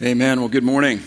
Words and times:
Amen. 0.00 0.38
Well, 0.38 0.48
good 0.48 0.62
morning. 0.62 1.00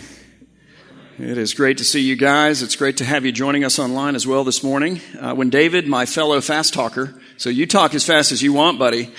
It 1.18 1.38
is 1.38 1.54
great 1.54 1.78
to 1.78 1.84
see 1.84 2.02
you 2.02 2.14
guys. 2.14 2.60
It's 2.60 2.76
great 2.76 2.98
to 2.98 3.06
have 3.06 3.24
you 3.24 3.32
joining 3.32 3.64
us 3.64 3.78
online 3.78 4.14
as 4.14 4.26
well 4.26 4.44
this 4.44 4.62
morning. 4.62 5.00
Uh, 5.18 5.34
when 5.34 5.48
David, 5.48 5.86
my 5.86 6.04
fellow 6.04 6.38
fast 6.42 6.74
talker, 6.74 7.18
so 7.38 7.48
you 7.48 7.66
talk 7.66 7.94
as 7.94 8.04
fast 8.04 8.32
as 8.32 8.42
you 8.42 8.52
want, 8.52 8.78
buddy, 8.78 9.10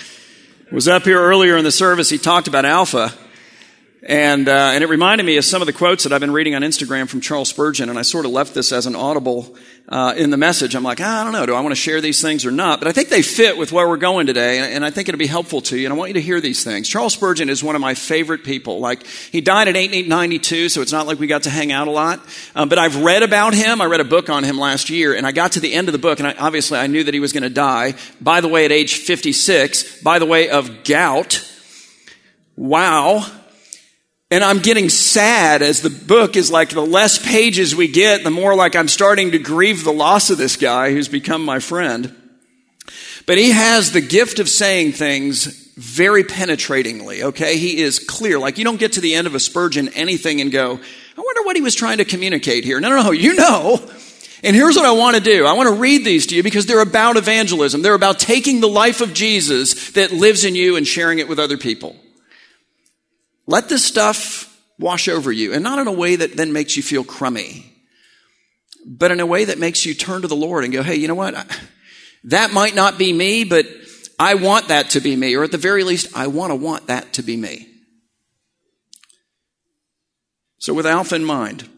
was 0.70 0.86
up 0.86 1.02
here 1.02 1.20
earlier 1.20 1.56
in 1.56 1.64
the 1.64 1.72
service, 1.72 2.08
he 2.08 2.18
talked 2.18 2.46
about 2.46 2.64
Alpha. 2.64 3.12
And, 4.06 4.50
uh, 4.50 4.72
and 4.74 4.84
it 4.84 4.90
reminded 4.90 5.24
me 5.24 5.38
of 5.38 5.46
some 5.46 5.62
of 5.62 5.66
the 5.66 5.72
quotes 5.72 6.04
that 6.04 6.12
I've 6.12 6.20
been 6.20 6.30
reading 6.30 6.54
on 6.54 6.60
Instagram 6.60 7.08
from 7.08 7.22
Charles 7.22 7.48
Spurgeon, 7.48 7.88
and 7.88 7.98
I 7.98 8.02
sort 8.02 8.26
of 8.26 8.32
left 8.32 8.52
this 8.52 8.70
as 8.70 8.84
an 8.84 8.94
audible 8.94 9.56
uh, 9.88 10.12
in 10.14 10.28
the 10.28 10.36
message. 10.36 10.74
I'm 10.74 10.82
like, 10.82 11.00
ah, 11.00 11.22
I 11.22 11.24
don't 11.24 11.32
know, 11.32 11.46
do 11.46 11.54
I 11.54 11.60
want 11.62 11.70
to 11.70 11.80
share 11.80 12.02
these 12.02 12.20
things 12.20 12.44
or 12.44 12.50
not? 12.50 12.80
But 12.80 12.88
I 12.88 12.92
think 12.92 13.08
they 13.08 13.22
fit 13.22 13.56
with 13.56 13.72
where 13.72 13.88
we're 13.88 13.96
going 13.96 14.26
today, 14.26 14.74
and, 14.74 14.84
I 14.84 14.90
think 14.90 15.08
it'll 15.08 15.18
be 15.18 15.26
helpful 15.26 15.62
to 15.62 15.78
you, 15.78 15.86
and 15.86 15.94
I 15.94 15.96
want 15.96 16.10
you 16.10 16.14
to 16.14 16.20
hear 16.20 16.38
these 16.38 16.62
things. 16.62 16.86
Charles 16.86 17.14
Spurgeon 17.14 17.48
is 17.48 17.64
one 17.64 17.76
of 17.76 17.80
my 17.80 17.94
favorite 17.94 18.44
people. 18.44 18.78
Like, 18.78 19.06
he 19.06 19.40
died 19.40 19.68
at 19.68 19.74
1892, 19.74 20.68
so 20.68 20.82
it's 20.82 20.92
not 20.92 21.06
like 21.06 21.18
we 21.18 21.26
got 21.26 21.44
to 21.44 21.50
hang 21.50 21.72
out 21.72 21.88
a 21.88 21.90
lot. 21.90 22.20
Um, 22.54 22.68
but 22.68 22.78
I've 22.78 23.02
read 23.02 23.22
about 23.22 23.54
him. 23.54 23.80
I 23.80 23.86
read 23.86 24.00
a 24.00 24.04
book 24.04 24.28
on 24.28 24.44
him 24.44 24.58
last 24.58 24.90
year, 24.90 25.14
and 25.14 25.26
I 25.26 25.32
got 25.32 25.52
to 25.52 25.60
the 25.60 25.72
end 25.72 25.88
of 25.88 25.92
the 25.92 25.98
book, 25.98 26.18
and 26.18 26.28
I, 26.28 26.34
obviously 26.34 26.78
I 26.78 26.88
knew 26.88 27.04
that 27.04 27.14
he 27.14 27.20
was 27.20 27.32
going 27.32 27.44
to 27.44 27.48
die. 27.48 27.94
By 28.20 28.42
the 28.42 28.48
way, 28.48 28.66
at 28.66 28.72
age 28.72 28.96
56, 28.96 30.02
by 30.02 30.18
the 30.18 30.26
way, 30.26 30.50
of 30.50 30.84
gout. 30.84 31.50
Wow. 32.54 33.24
And 34.30 34.42
I'm 34.42 34.58
getting 34.58 34.88
sad 34.88 35.62
as 35.62 35.82
the 35.82 35.90
book 35.90 36.36
is 36.36 36.50
like 36.50 36.70
the 36.70 36.84
less 36.84 37.24
pages 37.24 37.76
we 37.76 37.88
get, 37.88 38.24
the 38.24 38.30
more 38.30 38.54
like 38.54 38.74
I'm 38.74 38.88
starting 38.88 39.32
to 39.32 39.38
grieve 39.38 39.84
the 39.84 39.92
loss 39.92 40.30
of 40.30 40.38
this 40.38 40.56
guy 40.56 40.92
who's 40.92 41.08
become 41.08 41.44
my 41.44 41.58
friend. 41.60 42.14
But 43.26 43.38
he 43.38 43.50
has 43.50 43.92
the 43.92 44.00
gift 44.00 44.38
of 44.38 44.48
saying 44.48 44.92
things 44.92 45.72
very 45.76 46.24
penetratingly, 46.24 47.22
okay? 47.22 47.58
He 47.58 47.80
is 47.80 47.98
clear. 47.98 48.38
Like 48.38 48.58
you 48.58 48.64
don't 48.64 48.78
get 48.78 48.92
to 48.92 49.00
the 49.00 49.14
end 49.14 49.26
of 49.26 49.34
a 49.34 49.40
Spurgeon 49.40 49.88
anything 49.90 50.40
and 50.40 50.50
go, 50.50 50.72
I 50.72 51.20
wonder 51.20 51.42
what 51.42 51.56
he 51.56 51.62
was 51.62 51.74
trying 51.74 51.98
to 51.98 52.04
communicate 52.04 52.64
here. 52.64 52.80
No, 52.80 52.90
no, 52.90 53.02
no, 53.02 53.10
you 53.12 53.34
know. 53.34 53.80
And 54.42 54.54
here's 54.54 54.76
what 54.76 54.84
I 54.84 54.92
want 54.92 55.16
to 55.16 55.22
do. 55.22 55.46
I 55.46 55.54
want 55.54 55.68
to 55.68 55.80
read 55.80 56.04
these 56.04 56.26
to 56.26 56.36
you 56.36 56.42
because 56.42 56.66
they're 56.66 56.80
about 56.80 57.16
evangelism. 57.16 57.82
They're 57.82 57.94
about 57.94 58.18
taking 58.18 58.60
the 58.60 58.68
life 58.68 59.00
of 59.00 59.14
Jesus 59.14 59.92
that 59.92 60.12
lives 60.12 60.44
in 60.44 60.54
you 60.54 60.76
and 60.76 60.86
sharing 60.86 61.18
it 61.18 61.28
with 61.28 61.38
other 61.38 61.56
people. 61.56 61.96
Let 63.46 63.68
this 63.68 63.84
stuff 63.84 64.50
wash 64.78 65.08
over 65.08 65.30
you, 65.30 65.52
and 65.52 65.62
not 65.62 65.78
in 65.78 65.86
a 65.86 65.92
way 65.92 66.16
that 66.16 66.36
then 66.36 66.52
makes 66.52 66.76
you 66.76 66.82
feel 66.82 67.04
crummy, 67.04 67.72
but 68.86 69.10
in 69.10 69.20
a 69.20 69.26
way 69.26 69.44
that 69.44 69.58
makes 69.58 69.86
you 69.86 69.94
turn 69.94 70.22
to 70.22 70.28
the 70.28 70.36
Lord 70.36 70.64
and 70.64 70.72
go, 70.72 70.82
hey, 70.82 70.96
you 70.96 71.08
know 71.08 71.14
what? 71.14 71.34
That 72.28 72.54
might 72.54 72.74
not 72.74 72.96
be 72.96 73.12
me, 73.12 73.44
but 73.44 73.66
I 74.18 74.36
want 74.36 74.68
that 74.68 74.88
to 74.90 75.00
be 75.00 75.14
me, 75.14 75.36
or 75.36 75.44
at 75.44 75.52
the 75.52 75.58
very 75.58 75.84
least, 75.84 76.16
I 76.16 76.28
want 76.28 76.52
to 76.52 76.54
want 76.56 76.86
that 76.86 77.12
to 77.12 77.22
be 77.22 77.36
me. 77.36 77.68
So, 80.58 80.72
with 80.72 80.86
Alpha 80.86 81.16
in 81.16 81.24
mind, 81.26 81.68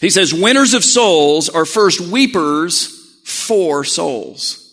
he 0.00 0.10
says, 0.10 0.34
winners 0.34 0.74
of 0.74 0.84
souls 0.84 1.48
are 1.48 1.64
first 1.64 2.02
weepers 2.02 3.22
for 3.24 3.82
souls. 3.82 4.65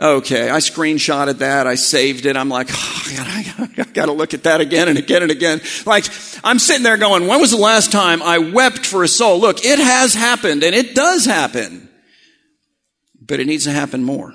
Okay, 0.00 0.50
I 0.50 0.58
screenshotted 0.58 1.38
that. 1.38 1.68
I 1.68 1.76
saved 1.76 2.26
it. 2.26 2.36
I'm 2.36 2.48
like, 2.48 2.68
oh, 2.72 3.02
I 3.06 3.68
gotta, 3.76 3.92
gotta 3.92 4.12
look 4.12 4.34
at 4.34 4.42
that 4.42 4.60
again 4.60 4.88
and 4.88 4.98
again 4.98 5.22
and 5.22 5.30
again. 5.30 5.60
Like, 5.86 6.06
I'm 6.42 6.58
sitting 6.58 6.82
there 6.82 6.96
going, 6.96 7.28
when 7.28 7.40
was 7.40 7.52
the 7.52 7.56
last 7.58 7.92
time 7.92 8.20
I 8.20 8.38
wept 8.38 8.84
for 8.84 9.04
a 9.04 9.08
soul? 9.08 9.40
Look, 9.40 9.64
it 9.64 9.78
has 9.78 10.12
happened 10.12 10.64
and 10.64 10.74
it 10.74 10.96
does 10.96 11.24
happen, 11.24 11.88
but 13.20 13.38
it 13.38 13.46
needs 13.46 13.64
to 13.64 13.70
happen 13.70 14.02
more. 14.02 14.34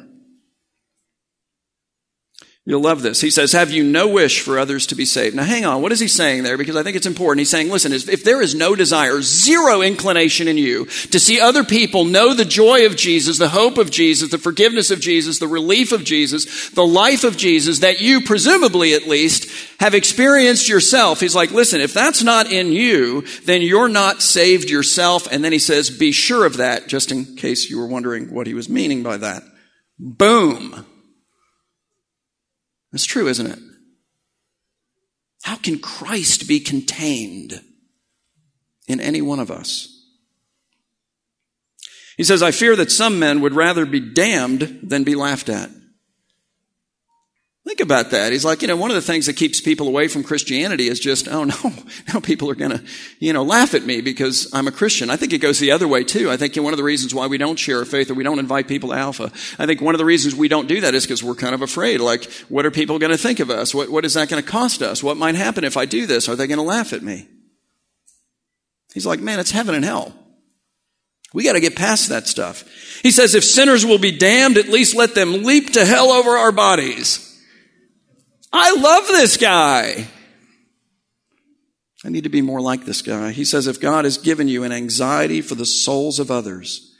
You'll 2.70 2.81
love 2.81 3.02
this. 3.02 3.20
He 3.20 3.31
says, 3.31 3.53
Have 3.53 3.72
you 3.72 3.84
no 3.84 4.08
wish 4.08 4.42
for 4.42 4.59
others 4.59 4.86
to 4.86 4.95
be 4.95 5.03
saved? 5.03 5.36
Now, 5.36 5.42
hang 5.44 5.66
on. 5.66 5.81
What 5.81 5.92
is 5.92 6.00
he 6.00 6.08
saying 6.08 6.44
there? 6.44 6.56
Because 6.56 6.75
I 6.75 6.84
think 6.84 6.95
it's 6.95 7.08
important. 7.08 7.39
He's 7.39 7.50
saying, 7.50 7.67
Listen, 7.72 7.94
if 7.94 8.23
there 8.23 8.44
is 8.44 8.53
no 8.53 8.75
desire, 8.75 9.23
zero 9.23 9.81
inclination 9.81 10.48
in 10.48 10.56
you 10.59 10.86
to 10.86 11.20
see 11.20 11.42
other 11.42 11.64
people 11.64 12.06
know 12.06 12.36
the 12.36 12.45
joy 12.45 12.86
of 12.86 12.95
Jesus, 12.95 13.40
the 13.40 13.50
hope 13.50 13.80
of 13.80 13.90
Jesus, 13.90 14.30
the 14.30 14.38
forgiveness 14.38 14.91
of 14.91 15.00
Jesus, 15.00 15.40
the 15.40 15.47
relief 15.47 15.91
of 15.91 16.03
Jesus, 16.03 16.69
the 16.69 16.85
life 16.85 17.24
of 17.24 17.38
Jesus, 17.38 17.80
that 17.80 18.02
you, 18.02 18.22
presumably 18.22 18.94
at 18.94 19.07
least, 19.07 19.50
have 19.80 19.96
experienced 19.96 20.69
yourself, 20.69 21.22
he's 21.22 21.36
like, 21.36 21.50
Listen, 21.50 21.81
if 21.81 21.96
that's 21.96 22.22
not 22.22 22.51
in 22.51 22.72
you, 22.72 23.22
then 23.46 23.63
you're 23.63 23.90
not 23.90 24.22
saved 24.22 24.69
yourself. 24.69 25.28
And 25.31 25.44
then 25.44 25.53
he 25.53 25.57
says, 25.57 25.90
Be 25.90 26.12
sure 26.12 26.46
of 26.46 26.57
that, 26.57 26.88
just 26.88 27.12
in 27.12 27.36
case 27.36 27.68
you 27.68 27.80
were 27.80 27.88
wondering 27.88 28.31
what 28.31 28.46
he 28.46 28.53
was 28.53 28.69
meaning 28.69 29.01
by 29.01 29.18
that. 29.18 29.41
Boom. 29.97 30.86
That's 32.91 33.05
true, 33.05 33.27
isn't 33.27 33.47
it? 33.47 33.59
How 35.44 35.55
can 35.55 35.79
Christ 35.79 36.47
be 36.47 36.59
contained 36.59 37.61
in 38.88 39.00
any 39.00 39.22
one 39.22 39.39
of 39.39 39.51
us? 39.51 39.95
He 42.17 42.23
says, 42.23 42.44
I 42.44 42.51
fear 42.51 42.75
that 42.75 42.91
some 42.91 43.17
men 43.17 43.39
would 43.41 43.53
rather 43.53 43.85
be 43.85 44.00
damned 44.00 44.79
than 44.83 45.05
be 45.05 45.16
laughed 45.16 45.47
at. 45.47 45.69
Think 47.69 47.81
about 47.81 48.09
that. 48.09 48.31
He's 48.31 48.44
like, 48.44 48.63
you 48.63 48.68
know, 48.68 48.75
one 48.75 48.90
of 48.90 48.96
the 48.96 49.02
things 49.02 49.28
that 49.28 49.35
keeps 49.35 49.62
people 49.62 49.88
away 49.88 50.07
from 50.07 50.24
Christianity 50.24 50.88
is 50.88 51.00
just, 51.00 51.28
oh 51.28 51.44
no, 51.63 51.74
now 52.12 52.19
people 52.19 52.50
are 52.50 52.56
going 52.56 52.72
to, 52.72 52.84
you 53.19 53.31
know, 53.31 53.44
laugh 53.44 53.75
at 53.75 53.84
me 53.84 54.02
because 54.02 54.52
I'm 54.56 54.68
a 54.68 54.72
Christian. 54.72 55.12
I 55.12 55.18
think 55.18 55.34
it 55.34 55.38
goes 55.38 55.59
the 55.59 55.69
other 55.69 55.88
way 55.88 56.03
too. 56.03 56.31
I 56.31 56.38
think 56.38 56.56
one 56.56 56.74
of 56.74 56.78
the 56.78 56.84
reasons 56.84 57.13
why 57.13 57.28
we 57.28 57.38
don't 57.38 57.59
share 57.59 57.78
our 57.78 57.85
faith 57.85 58.09
or 58.09 58.16
we 58.16 58.24
don't 58.24 58.40
invite 58.40 58.68
people 58.68 58.90
to 58.90 58.96
Alpha, 58.96 59.31
I 59.59 59.68
think 59.68 59.81
one 59.81 59.94
of 59.94 60.00
the 60.00 60.06
reasons 60.06 60.34
we 60.34 60.47
don't 60.47 60.68
do 60.68 60.81
that 60.81 60.96
is 60.96 61.06
because 61.06 61.22
we're 61.22 61.35
kind 61.35 61.53
of 61.53 61.62
afraid. 61.62 62.00
Like, 62.00 62.24
what 62.50 62.66
are 62.66 62.72
people 62.72 62.97
going 62.97 63.12
to 63.12 63.19
think 63.19 63.40
of 63.40 63.52
us? 63.52 63.72
What, 63.72 63.90
what 63.90 64.03
is 64.03 64.16
that 64.16 64.30
going 64.30 64.41
to 64.41 64.50
cost 64.50 64.81
us? 64.81 65.03
What 65.03 65.18
might 65.18 65.36
happen 65.36 65.63
if 65.63 65.78
I 65.78 65.86
do 65.86 66.07
this? 66.07 66.28
Are 66.28 66.36
they 66.36 66.47
going 66.47 66.57
to 66.57 66.63
laugh 66.63 66.91
at 66.91 67.03
me? 67.03 67.28
He's 68.96 69.06
like, 69.06 69.19
man, 69.19 69.40
it's 69.40 69.51
heaven 69.51 69.75
and 69.75 69.86
hell. 69.86 70.12
We 71.36 71.44
got 71.44 71.53
to 71.53 71.59
get 71.59 71.75
past 71.75 72.09
that 72.09 72.25
stuff. 72.25 72.63
He 73.03 73.12
says, 73.12 73.36
if 73.36 73.44
sinners 73.44 73.86
will 73.86 74.00
be 74.00 74.18
damned, 74.18 74.57
at 74.57 74.69
least 74.69 74.96
let 74.96 75.13
them 75.13 75.44
leap 75.44 75.74
to 75.74 75.86
hell 75.86 76.09
over 76.09 76.31
our 76.31 76.51
bodies. 76.51 77.28
I 78.52 78.76
love 78.76 79.08
this 79.08 79.38
guy. 79.38 80.08
I 82.04 82.10
need 82.10 82.24
to 82.24 82.30
be 82.30 82.42
more 82.42 82.62
like 82.62 82.86
this 82.86 83.02
guy. 83.02 83.32
He 83.32 83.44
says, 83.44 83.68
if 83.68 83.80
God 83.80 84.06
has 84.06 84.18
given 84.18 84.48
you 84.48 84.64
an 84.64 84.72
anxiety 84.72 85.42
for 85.42 85.56
the 85.56 85.66
souls 85.66 86.20
of 86.20 86.32
others, 86.32 86.96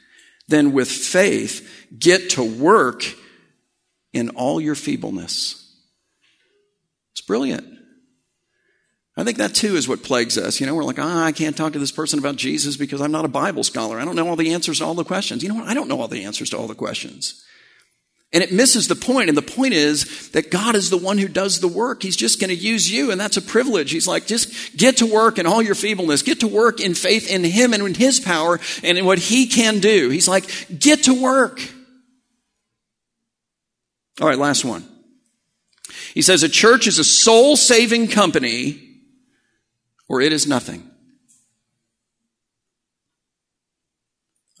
then 0.48 0.72
with 0.72 0.90
faith, 0.90 1.86
get 1.98 2.30
to 2.30 2.42
work 2.42 3.04
in 4.12 4.30
all 4.30 4.60
your 4.60 4.74
feebleness. 4.74 5.56
It's 7.12 7.22
brilliant. 7.22 7.66
I 9.16 9.24
think 9.24 9.38
that 9.38 9.54
too 9.54 9.76
is 9.76 9.88
what 9.88 10.02
plagues 10.02 10.38
us. 10.38 10.60
You 10.60 10.66
know, 10.66 10.74
we're 10.74 10.84
like, 10.84 10.98
ah, 10.98 11.24
I 11.24 11.32
can't 11.32 11.56
talk 11.56 11.72
to 11.72 11.78
this 11.78 11.92
person 11.92 12.18
about 12.18 12.36
Jesus 12.36 12.76
because 12.76 13.00
I'm 13.00 13.12
not 13.12 13.24
a 13.24 13.28
Bible 13.28 13.64
scholar. 13.64 13.98
I 13.98 14.04
don't 14.04 14.16
know 14.16 14.28
all 14.28 14.36
the 14.36 14.52
answers 14.52 14.78
to 14.78 14.84
all 14.84 14.94
the 14.94 15.04
questions. 15.04 15.42
You 15.42 15.48
know 15.48 15.56
what? 15.56 15.68
I 15.68 15.74
don't 15.74 15.88
know 15.88 16.00
all 16.00 16.08
the 16.08 16.24
answers 16.24 16.50
to 16.50 16.58
all 16.58 16.66
the 16.66 16.74
questions. 16.74 17.44
And 18.32 18.44
it 18.44 18.52
misses 18.52 18.86
the 18.86 18.94
point. 18.94 19.28
And 19.28 19.36
the 19.36 19.42
point 19.42 19.74
is 19.74 20.30
that 20.30 20.52
God 20.52 20.76
is 20.76 20.88
the 20.88 20.96
one 20.96 21.18
who 21.18 21.26
does 21.26 21.58
the 21.58 21.68
work. 21.68 22.02
He's 22.02 22.16
just 22.16 22.40
going 22.40 22.50
to 22.50 22.56
use 22.56 22.90
you. 22.90 23.10
And 23.10 23.20
that's 23.20 23.36
a 23.36 23.42
privilege. 23.42 23.90
He's 23.90 24.06
like, 24.06 24.26
just 24.26 24.76
get 24.76 24.98
to 24.98 25.06
work 25.06 25.38
in 25.38 25.46
all 25.46 25.60
your 25.60 25.74
feebleness. 25.74 26.22
Get 26.22 26.40
to 26.40 26.48
work 26.48 26.80
in 26.80 26.94
faith 26.94 27.28
in 27.28 27.42
Him 27.42 27.74
and 27.74 27.82
in 27.82 27.94
His 27.94 28.20
power 28.20 28.60
and 28.84 28.96
in 28.96 29.04
what 29.04 29.18
He 29.18 29.46
can 29.46 29.80
do. 29.80 30.10
He's 30.10 30.28
like, 30.28 30.48
get 30.78 31.04
to 31.04 31.20
work. 31.20 31.60
All 34.20 34.28
right, 34.28 34.38
last 34.38 34.64
one. 34.64 34.84
He 36.14 36.22
says 36.22 36.42
a 36.44 36.48
church 36.48 36.86
is 36.86 36.98
a 36.98 37.04
soul 37.04 37.56
saving 37.56 38.08
company 38.08 38.80
or 40.08 40.20
it 40.20 40.32
is 40.32 40.46
nothing. 40.46 40.88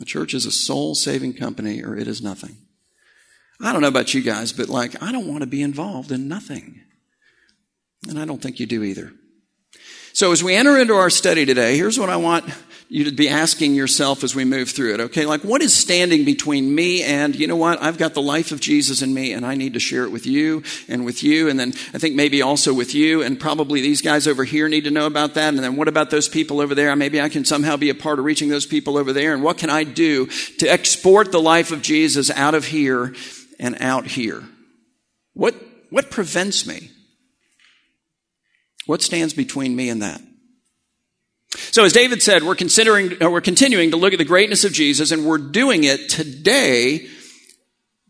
A 0.00 0.04
church 0.04 0.34
is 0.34 0.46
a 0.46 0.50
soul 0.50 0.94
saving 0.94 1.34
company 1.34 1.84
or 1.84 1.96
it 1.96 2.08
is 2.08 2.20
nothing. 2.22 2.56
I 3.62 3.72
don't 3.72 3.82
know 3.82 3.88
about 3.88 4.14
you 4.14 4.22
guys, 4.22 4.52
but 4.52 4.68
like, 4.68 5.02
I 5.02 5.12
don't 5.12 5.26
want 5.26 5.42
to 5.42 5.46
be 5.46 5.62
involved 5.62 6.12
in 6.12 6.28
nothing. 6.28 6.80
And 8.08 8.18
I 8.18 8.24
don't 8.24 8.40
think 8.40 8.60
you 8.60 8.66
do 8.66 8.82
either. 8.82 9.12
So 10.12 10.32
as 10.32 10.42
we 10.42 10.54
enter 10.54 10.78
into 10.78 10.94
our 10.94 11.10
study 11.10 11.44
today, 11.46 11.76
here's 11.76 11.98
what 11.98 12.10
I 12.10 12.16
want 12.16 12.44
you 12.88 13.04
to 13.04 13.12
be 13.12 13.28
asking 13.28 13.74
yourself 13.74 14.24
as 14.24 14.34
we 14.34 14.44
move 14.44 14.68
through 14.68 14.94
it. 14.94 15.00
Okay. 15.00 15.24
Like 15.24 15.42
what 15.42 15.62
is 15.62 15.72
standing 15.72 16.24
between 16.24 16.74
me 16.74 17.04
and, 17.04 17.36
you 17.36 17.46
know 17.46 17.54
what? 17.54 17.80
I've 17.80 17.98
got 17.98 18.14
the 18.14 18.22
life 18.22 18.50
of 18.50 18.60
Jesus 18.60 19.00
in 19.00 19.14
me 19.14 19.32
and 19.32 19.46
I 19.46 19.54
need 19.54 19.74
to 19.74 19.80
share 19.80 20.02
it 20.02 20.10
with 20.10 20.26
you 20.26 20.64
and 20.88 21.04
with 21.04 21.22
you. 21.22 21.48
And 21.48 21.60
then 21.60 21.68
I 21.94 21.98
think 21.98 22.16
maybe 22.16 22.42
also 22.42 22.74
with 22.74 22.92
you 22.92 23.22
and 23.22 23.38
probably 23.38 23.80
these 23.80 24.02
guys 24.02 24.26
over 24.26 24.42
here 24.42 24.68
need 24.68 24.84
to 24.84 24.90
know 24.90 25.06
about 25.06 25.34
that. 25.34 25.54
And 25.54 25.60
then 25.60 25.76
what 25.76 25.86
about 25.86 26.10
those 26.10 26.28
people 26.28 26.60
over 26.60 26.74
there? 26.74 26.94
Maybe 26.96 27.20
I 27.20 27.28
can 27.28 27.44
somehow 27.44 27.76
be 27.76 27.90
a 27.90 27.94
part 27.94 28.18
of 28.18 28.24
reaching 28.24 28.48
those 28.48 28.66
people 28.66 28.98
over 28.98 29.12
there. 29.12 29.32
And 29.32 29.44
what 29.44 29.58
can 29.58 29.70
I 29.70 29.84
do 29.84 30.26
to 30.58 30.66
export 30.66 31.30
the 31.30 31.40
life 31.40 31.70
of 31.70 31.82
Jesus 31.82 32.30
out 32.30 32.54
of 32.54 32.64
here 32.64 33.14
and 33.60 33.76
out 33.80 34.06
here? 34.06 34.42
What, 35.34 35.54
what 35.90 36.10
prevents 36.10 36.66
me? 36.66 36.90
What 38.86 39.02
stands 39.02 39.34
between 39.34 39.76
me 39.76 39.88
and 39.88 40.02
that? 40.02 40.20
So 41.56 41.84
as 41.84 41.92
David 41.92 42.22
said, 42.22 42.42
we're 42.42 42.56
considering, 42.56 43.22
uh, 43.22 43.30
we're 43.30 43.40
continuing 43.40 43.92
to 43.92 43.96
look 43.96 44.12
at 44.12 44.18
the 44.18 44.24
greatness 44.24 44.64
of 44.64 44.72
Jesus 44.72 45.12
and 45.12 45.24
we're 45.24 45.38
doing 45.38 45.84
it 45.84 46.08
today 46.08 47.06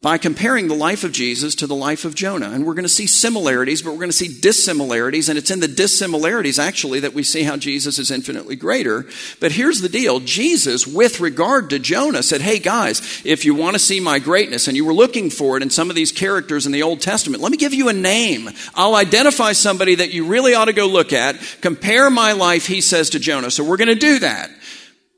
by 0.02 0.16
comparing 0.16 0.66
the 0.66 0.74
life 0.74 1.04
of 1.04 1.12
Jesus 1.12 1.54
to 1.56 1.66
the 1.66 1.74
life 1.74 2.06
of 2.06 2.14
Jonah. 2.14 2.50
And 2.50 2.64
we're 2.64 2.72
going 2.72 2.84
to 2.84 2.88
see 2.88 3.06
similarities, 3.06 3.82
but 3.82 3.90
we're 3.90 3.98
going 3.98 4.08
to 4.08 4.16
see 4.16 4.40
dissimilarities. 4.40 5.28
And 5.28 5.36
it's 5.36 5.50
in 5.50 5.60
the 5.60 5.68
dissimilarities, 5.68 6.58
actually, 6.58 7.00
that 7.00 7.12
we 7.12 7.22
see 7.22 7.42
how 7.42 7.58
Jesus 7.58 7.98
is 7.98 8.10
infinitely 8.10 8.56
greater. 8.56 9.04
But 9.40 9.52
here's 9.52 9.82
the 9.82 9.90
deal 9.90 10.18
Jesus, 10.20 10.86
with 10.86 11.20
regard 11.20 11.68
to 11.70 11.78
Jonah, 11.78 12.22
said, 12.22 12.40
Hey, 12.40 12.58
guys, 12.58 13.20
if 13.26 13.44
you 13.44 13.54
want 13.54 13.74
to 13.74 13.78
see 13.78 14.00
my 14.00 14.18
greatness 14.18 14.68
and 14.68 14.76
you 14.76 14.86
were 14.86 14.94
looking 14.94 15.28
for 15.28 15.58
it 15.58 15.62
in 15.62 15.68
some 15.68 15.90
of 15.90 15.96
these 15.96 16.12
characters 16.12 16.64
in 16.64 16.72
the 16.72 16.82
Old 16.82 17.02
Testament, 17.02 17.42
let 17.42 17.52
me 17.52 17.58
give 17.58 17.74
you 17.74 17.90
a 17.90 17.92
name. 17.92 18.48
I'll 18.74 18.94
identify 18.94 19.52
somebody 19.52 19.96
that 19.96 20.14
you 20.14 20.24
really 20.24 20.54
ought 20.54 20.66
to 20.66 20.72
go 20.72 20.86
look 20.86 21.12
at. 21.12 21.36
Compare 21.60 22.08
my 22.08 22.32
life, 22.32 22.66
he 22.66 22.80
says 22.80 23.10
to 23.10 23.18
Jonah. 23.18 23.50
So 23.50 23.64
we're 23.64 23.76
going 23.76 23.88
to 23.88 23.94
do 23.94 24.20
that. 24.20 24.50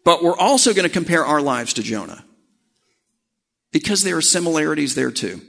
But 0.04 0.24
we're 0.24 0.36
also 0.36 0.74
going 0.74 0.88
to 0.88 0.92
compare 0.92 1.24
our 1.24 1.40
lives 1.40 1.74
to 1.74 1.84
Jonah 1.84 2.24
because 3.72 4.02
there 4.02 4.16
are 4.16 4.22
similarities 4.22 4.94
there 4.94 5.10
too. 5.10 5.40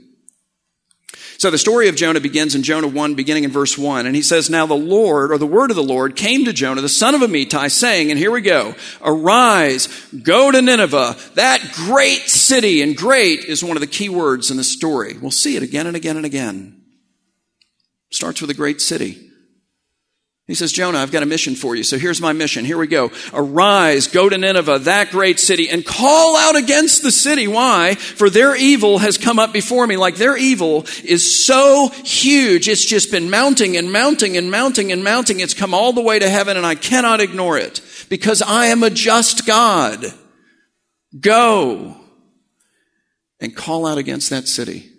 So 1.36 1.50
the 1.50 1.58
story 1.58 1.88
of 1.88 1.96
Jonah 1.96 2.20
begins 2.20 2.54
in 2.54 2.62
Jonah 2.62 2.88
1, 2.88 3.14
beginning 3.14 3.44
in 3.44 3.50
verse 3.50 3.76
1. 3.76 4.06
And 4.06 4.14
he 4.14 4.22
says, 4.22 4.48
Now 4.48 4.66
the 4.66 4.74
Lord, 4.74 5.32
or 5.32 5.38
the 5.38 5.46
word 5.46 5.70
of 5.70 5.76
the 5.76 5.82
Lord, 5.82 6.16
came 6.16 6.44
to 6.44 6.52
Jonah, 6.52 6.80
the 6.80 6.88
son 6.88 7.14
of 7.14 7.20
Amittai, 7.20 7.70
saying, 7.70 8.10
and 8.10 8.18
here 8.18 8.30
we 8.30 8.40
go, 8.40 8.74
Arise, 9.02 9.88
go 10.22 10.50
to 10.50 10.62
Nineveh, 10.62 11.16
that 11.34 11.72
great 11.74 12.28
city. 12.28 12.82
And 12.82 12.96
great 12.96 13.40
is 13.40 13.64
one 13.64 13.76
of 13.76 13.80
the 13.80 13.86
key 13.86 14.08
words 14.08 14.50
in 14.50 14.56
the 14.56 14.64
story. 14.64 15.16
We'll 15.20 15.30
see 15.30 15.56
it 15.56 15.62
again 15.62 15.86
and 15.86 15.96
again 15.96 16.16
and 16.16 16.26
again. 16.26 16.80
Starts 18.10 18.40
with 18.40 18.50
a 18.50 18.54
great 18.54 18.80
city. 18.80 19.23
He 20.46 20.54
says, 20.54 20.72
Jonah, 20.72 20.98
I've 20.98 21.10
got 21.10 21.22
a 21.22 21.26
mission 21.26 21.54
for 21.54 21.74
you. 21.74 21.82
So 21.82 21.96
here's 21.96 22.20
my 22.20 22.34
mission. 22.34 22.66
Here 22.66 22.76
we 22.76 22.86
go. 22.86 23.10
Arise, 23.32 24.08
go 24.08 24.28
to 24.28 24.36
Nineveh, 24.36 24.80
that 24.80 25.10
great 25.10 25.40
city, 25.40 25.70
and 25.70 25.86
call 25.86 26.36
out 26.36 26.54
against 26.54 27.02
the 27.02 27.10
city. 27.10 27.48
Why? 27.48 27.94
For 27.94 28.28
their 28.28 28.54
evil 28.54 28.98
has 28.98 29.16
come 29.16 29.38
up 29.38 29.54
before 29.54 29.86
me. 29.86 29.96
Like 29.96 30.16
their 30.16 30.36
evil 30.36 30.84
is 31.02 31.46
so 31.46 31.88
huge. 32.04 32.68
It's 32.68 32.84
just 32.84 33.10
been 33.10 33.30
mounting 33.30 33.78
and 33.78 33.90
mounting 33.90 34.36
and 34.36 34.50
mounting 34.50 34.92
and 34.92 35.02
mounting. 35.02 35.40
It's 35.40 35.54
come 35.54 35.72
all 35.72 35.94
the 35.94 36.02
way 36.02 36.18
to 36.18 36.28
heaven 36.28 36.58
and 36.58 36.66
I 36.66 36.74
cannot 36.74 37.22
ignore 37.22 37.56
it 37.56 37.80
because 38.10 38.42
I 38.42 38.66
am 38.66 38.82
a 38.82 38.90
just 38.90 39.46
God. 39.46 40.04
Go 41.18 41.96
and 43.40 43.56
call 43.56 43.86
out 43.86 43.96
against 43.96 44.28
that 44.28 44.46
city. 44.46 44.90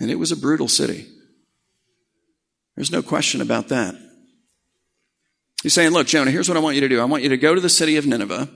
And 0.00 0.10
it 0.10 0.18
was 0.18 0.32
a 0.32 0.36
brutal 0.36 0.68
city. 0.68 1.08
There's 2.76 2.90
no 2.90 3.02
question 3.02 3.40
about 3.40 3.68
that. 3.68 3.94
He's 5.62 5.74
saying, 5.74 5.92
Look, 5.92 6.06
Jonah, 6.06 6.30
here's 6.30 6.48
what 6.48 6.56
I 6.56 6.60
want 6.60 6.74
you 6.74 6.80
to 6.82 6.88
do. 6.88 7.00
I 7.00 7.04
want 7.04 7.22
you 7.22 7.28
to 7.28 7.36
go 7.36 7.54
to 7.54 7.60
the 7.60 7.68
city 7.68 7.96
of 7.96 8.06
Nineveh, 8.06 8.48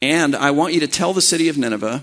and 0.00 0.34
I 0.34 0.50
want 0.50 0.74
you 0.74 0.80
to 0.80 0.88
tell 0.88 1.12
the 1.12 1.20
city 1.20 1.48
of 1.48 1.58
Nineveh 1.58 2.02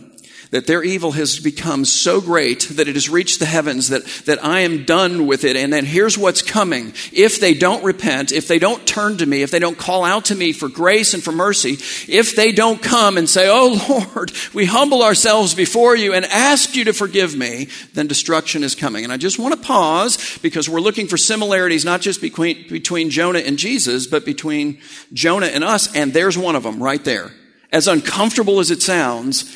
that 0.53 0.67
their 0.67 0.83
evil 0.83 1.13
has 1.13 1.39
become 1.39 1.83
so 1.83 2.21
great 2.21 2.69
that 2.73 2.87
it 2.87 2.93
has 2.93 3.09
reached 3.09 3.39
the 3.39 3.45
heavens 3.47 3.89
that, 3.89 4.05
that 4.25 4.45
I 4.45 4.59
am 4.59 4.85
done 4.85 5.25
with 5.25 5.45
it. 5.45 5.55
And 5.55 5.73
then 5.73 5.83
here's 5.83 6.15
what's 6.15 6.43
coming. 6.43 6.93
If 7.11 7.39
they 7.39 7.55
don't 7.55 7.83
repent, 7.83 8.31
if 8.31 8.47
they 8.47 8.59
don't 8.59 8.85
turn 8.85 9.17
to 9.17 9.25
me, 9.25 9.41
if 9.41 9.49
they 9.49 9.57
don't 9.57 9.79
call 9.79 10.03
out 10.03 10.25
to 10.25 10.35
me 10.35 10.53
for 10.53 10.69
grace 10.69 11.15
and 11.15 11.23
for 11.23 11.31
mercy, 11.31 11.71
if 12.07 12.35
they 12.35 12.51
don't 12.51 12.83
come 12.83 13.17
and 13.17 13.27
say, 13.27 13.49
Oh 13.49 14.05
Lord, 14.13 14.31
we 14.53 14.65
humble 14.65 15.01
ourselves 15.01 15.55
before 15.55 15.95
you 15.95 16.13
and 16.13 16.23
ask 16.25 16.75
you 16.75 16.83
to 16.83 16.93
forgive 16.93 17.35
me, 17.35 17.69
then 17.95 18.05
destruction 18.05 18.63
is 18.63 18.75
coming. 18.75 19.03
And 19.03 19.11
I 19.11 19.17
just 19.17 19.39
want 19.39 19.55
to 19.55 19.59
pause 19.59 20.37
because 20.43 20.69
we're 20.69 20.81
looking 20.81 21.07
for 21.07 21.17
similarities 21.17 21.83
not 21.83 21.99
just 21.99 22.21
between, 22.21 22.67
between 22.67 23.09
Jonah 23.09 23.39
and 23.39 23.57
Jesus, 23.57 24.05
but 24.05 24.23
between 24.23 24.77
Jonah 25.13 25.47
and 25.47 25.63
us. 25.63 25.95
And 25.95 26.13
there's 26.13 26.37
one 26.37 26.55
of 26.55 26.61
them 26.61 26.81
right 26.81 27.03
there. 27.03 27.31
As 27.71 27.87
uncomfortable 27.87 28.59
as 28.59 28.69
it 28.69 28.83
sounds, 28.83 29.51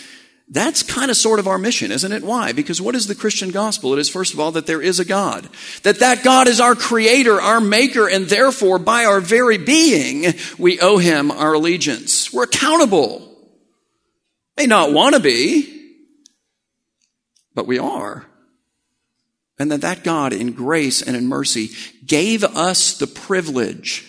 that's 0.49 0.81
kind 0.81 1.11
of 1.11 1.17
sort 1.17 1.39
of 1.39 1.47
our 1.47 1.57
mission, 1.57 1.91
isn't 1.91 2.11
it? 2.11 2.23
Why? 2.23 2.53
Because 2.53 2.81
what 2.81 2.95
is 2.95 3.07
the 3.07 3.15
Christian 3.15 3.51
gospel? 3.51 3.91
It 3.93 3.99
is 3.99 4.09
first 4.09 4.33
of 4.33 4.39
all 4.39 4.51
that 4.53 4.65
there 4.65 4.81
is 4.81 4.99
a 4.99 5.05
God. 5.05 5.49
That 5.83 5.99
that 5.99 6.23
God 6.23 6.47
is 6.47 6.61
our 6.61 6.73
creator, 6.73 7.41
our 7.41 7.59
maker, 7.59 8.07
and 8.07 8.27
therefore 8.27 8.79
by 8.79 9.03
our 9.03 9.19
very 9.19 9.57
being, 9.57 10.33
we 10.57 10.79
owe 10.79 10.99
him 10.99 11.31
our 11.31 11.53
allegiance. 11.53 12.31
We're 12.31 12.43
accountable. 12.43 13.27
May 14.55 14.67
not 14.67 14.93
want 14.93 15.15
to 15.15 15.21
be, 15.21 15.95
but 17.53 17.67
we 17.67 17.77
are. 17.77 18.25
And 19.59 19.71
that 19.71 19.81
that 19.81 20.03
God 20.05 20.31
in 20.31 20.53
grace 20.53 21.01
and 21.01 21.15
in 21.17 21.27
mercy 21.27 21.71
gave 22.05 22.45
us 22.45 22.97
the 22.97 23.07
privilege 23.07 24.05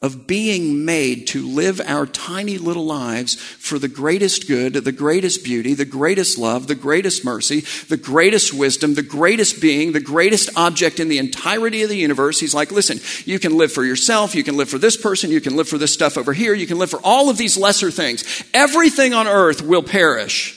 of 0.00 0.28
being 0.28 0.84
made 0.84 1.26
to 1.26 1.44
live 1.44 1.80
our 1.84 2.06
tiny 2.06 2.56
little 2.56 2.84
lives 2.84 3.34
for 3.34 3.80
the 3.80 3.88
greatest 3.88 4.46
good, 4.46 4.74
the 4.74 4.92
greatest 4.92 5.42
beauty, 5.42 5.74
the 5.74 5.84
greatest 5.84 6.38
love, 6.38 6.68
the 6.68 6.76
greatest 6.76 7.24
mercy, 7.24 7.60
the 7.88 7.96
greatest 7.96 8.54
wisdom, 8.54 8.94
the 8.94 9.02
greatest 9.02 9.60
being, 9.60 9.90
the 9.90 10.00
greatest 10.00 10.50
object 10.56 11.00
in 11.00 11.08
the 11.08 11.18
entirety 11.18 11.82
of 11.82 11.88
the 11.88 11.96
universe. 11.96 12.38
He's 12.38 12.54
like, 12.54 12.70
listen, 12.70 13.00
you 13.24 13.40
can 13.40 13.56
live 13.58 13.72
for 13.72 13.84
yourself, 13.84 14.36
you 14.36 14.44
can 14.44 14.56
live 14.56 14.68
for 14.68 14.78
this 14.78 14.96
person, 14.96 15.32
you 15.32 15.40
can 15.40 15.56
live 15.56 15.68
for 15.68 15.78
this 15.78 15.94
stuff 15.94 16.16
over 16.16 16.32
here, 16.32 16.54
you 16.54 16.68
can 16.68 16.78
live 16.78 16.90
for 16.90 17.00
all 17.02 17.28
of 17.28 17.36
these 17.36 17.56
lesser 17.56 17.90
things. 17.90 18.44
Everything 18.54 19.14
on 19.14 19.26
earth 19.26 19.62
will 19.62 19.82
perish. 19.82 20.54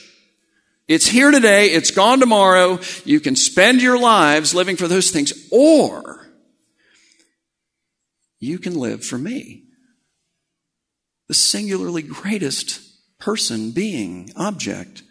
It's 0.87 1.07
here 1.07 1.31
today, 1.31 1.71
it's 1.71 1.89
gone 1.89 2.19
tomorrow. 2.19 2.79
You 3.05 3.19
can 3.19 3.35
spend 3.35 3.81
your 3.81 3.97
lives 3.97 4.53
living 4.53 4.75
for 4.75 4.87
those 4.87 5.09
things, 5.09 5.33
or 5.49 6.20
you 8.41 8.59
can 8.59 8.75
live 8.75 9.05
for 9.05 9.17
me. 9.17 9.63
The 11.29 11.33
singularly 11.33 12.01
greatest 12.01 12.81
person, 13.19 13.71
being, 13.71 14.31
object 14.35 15.03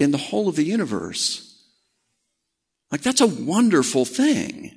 in 0.00 0.10
the 0.10 0.18
whole 0.18 0.48
of 0.48 0.56
the 0.56 0.64
universe. 0.64 1.62
Like, 2.90 3.02
that's 3.02 3.20
a 3.20 3.26
wonderful 3.26 4.04
thing. 4.04 4.76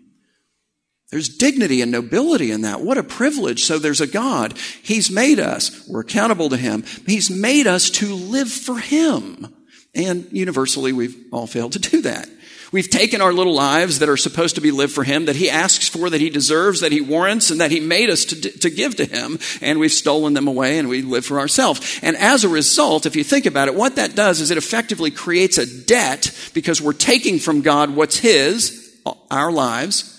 There's 1.09 1.29
dignity 1.29 1.81
and 1.81 1.91
nobility 1.91 2.51
in 2.51 2.61
that. 2.61 2.81
What 2.81 2.97
a 2.97 3.03
privilege. 3.03 3.63
So 3.63 3.79
there's 3.79 4.01
a 4.01 4.07
God. 4.07 4.57
He's 4.83 5.09
made 5.09 5.39
us. 5.39 5.87
We're 5.87 6.01
accountable 6.01 6.49
to 6.49 6.57
Him. 6.57 6.83
He's 7.05 7.29
made 7.29 7.65
us 7.65 7.89
to 7.91 8.13
live 8.13 8.51
for 8.51 8.77
Him. 8.77 9.55
And 9.95 10.27
universally, 10.31 10.91
we've 10.91 11.15
all 11.31 11.47
failed 11.47 11.71
to 11.73 11.79
do 11.79 12.01
that. 12.01 12.29
We've 12.71 12.89
taken 12.89 13.21
our 13.21 13.31
little 13.31 13.53
lives 13.53 13.99
that 13.99 14.09
are 14.09 14.17
supposed 14.17 14.55
to 14.55 14.61
be 14.61 14.71
lived 14.71 14.93
for 14.93 15.03
Him, 15.03 15.25
that 15.25 15.35
He 15.35 15.49
asks 15.49 15.87
for, 15.87 16.09
that 16.09 16.21
He 16.21 16.29
deserves, 16.29 16.81
that 16.81 16.91
He 16.91 17.01
warrants, 17.01 17.49
and 17.49 17.61
that 17.61 17.71
He 17.71 17.79
made 17.79 18.09
us 18.09 18.25
to, 18.25 18.35
to 18.59 18.69
give 18.69 18.95
to 18.97 19.05
Him, 19.05 19.39
and 19.61 19.79
we've 19.79 19.91
stolen 19.91 20.33
them 20.33 20.47
away 20.47 20.77
and 20.77 20.89
we 20.89 21.01
live 21.01 21.25
for 21.25 21.39
ourselves. 21.39 21.99
And 22.01 22.17
as 22.17 22.43
a 22.43 22.49
result, 22.49 23.05
if 23.05 23.15
you 23.15 23.23
think 23.23 23.45
about 23.45 23.67
it, 23.67 23.75
what 23.75 23.95
that 23.95 24.15
does 24.15 24.41
is 24.41 24.51
it 24.51 24.57
effectively 24.57 25.11
creates 25.11 25.57
a 25.57 25.85
debt 25.85 26.31
because 26.53 26.81
we're 26.81 26.93
taking 26.93 27.39
from 27.39 27.61
God 27.61 27.95
what's 27.95 28.17
His, 28.17 28.95
our 29.31 29.51
lives, 29.51 30.16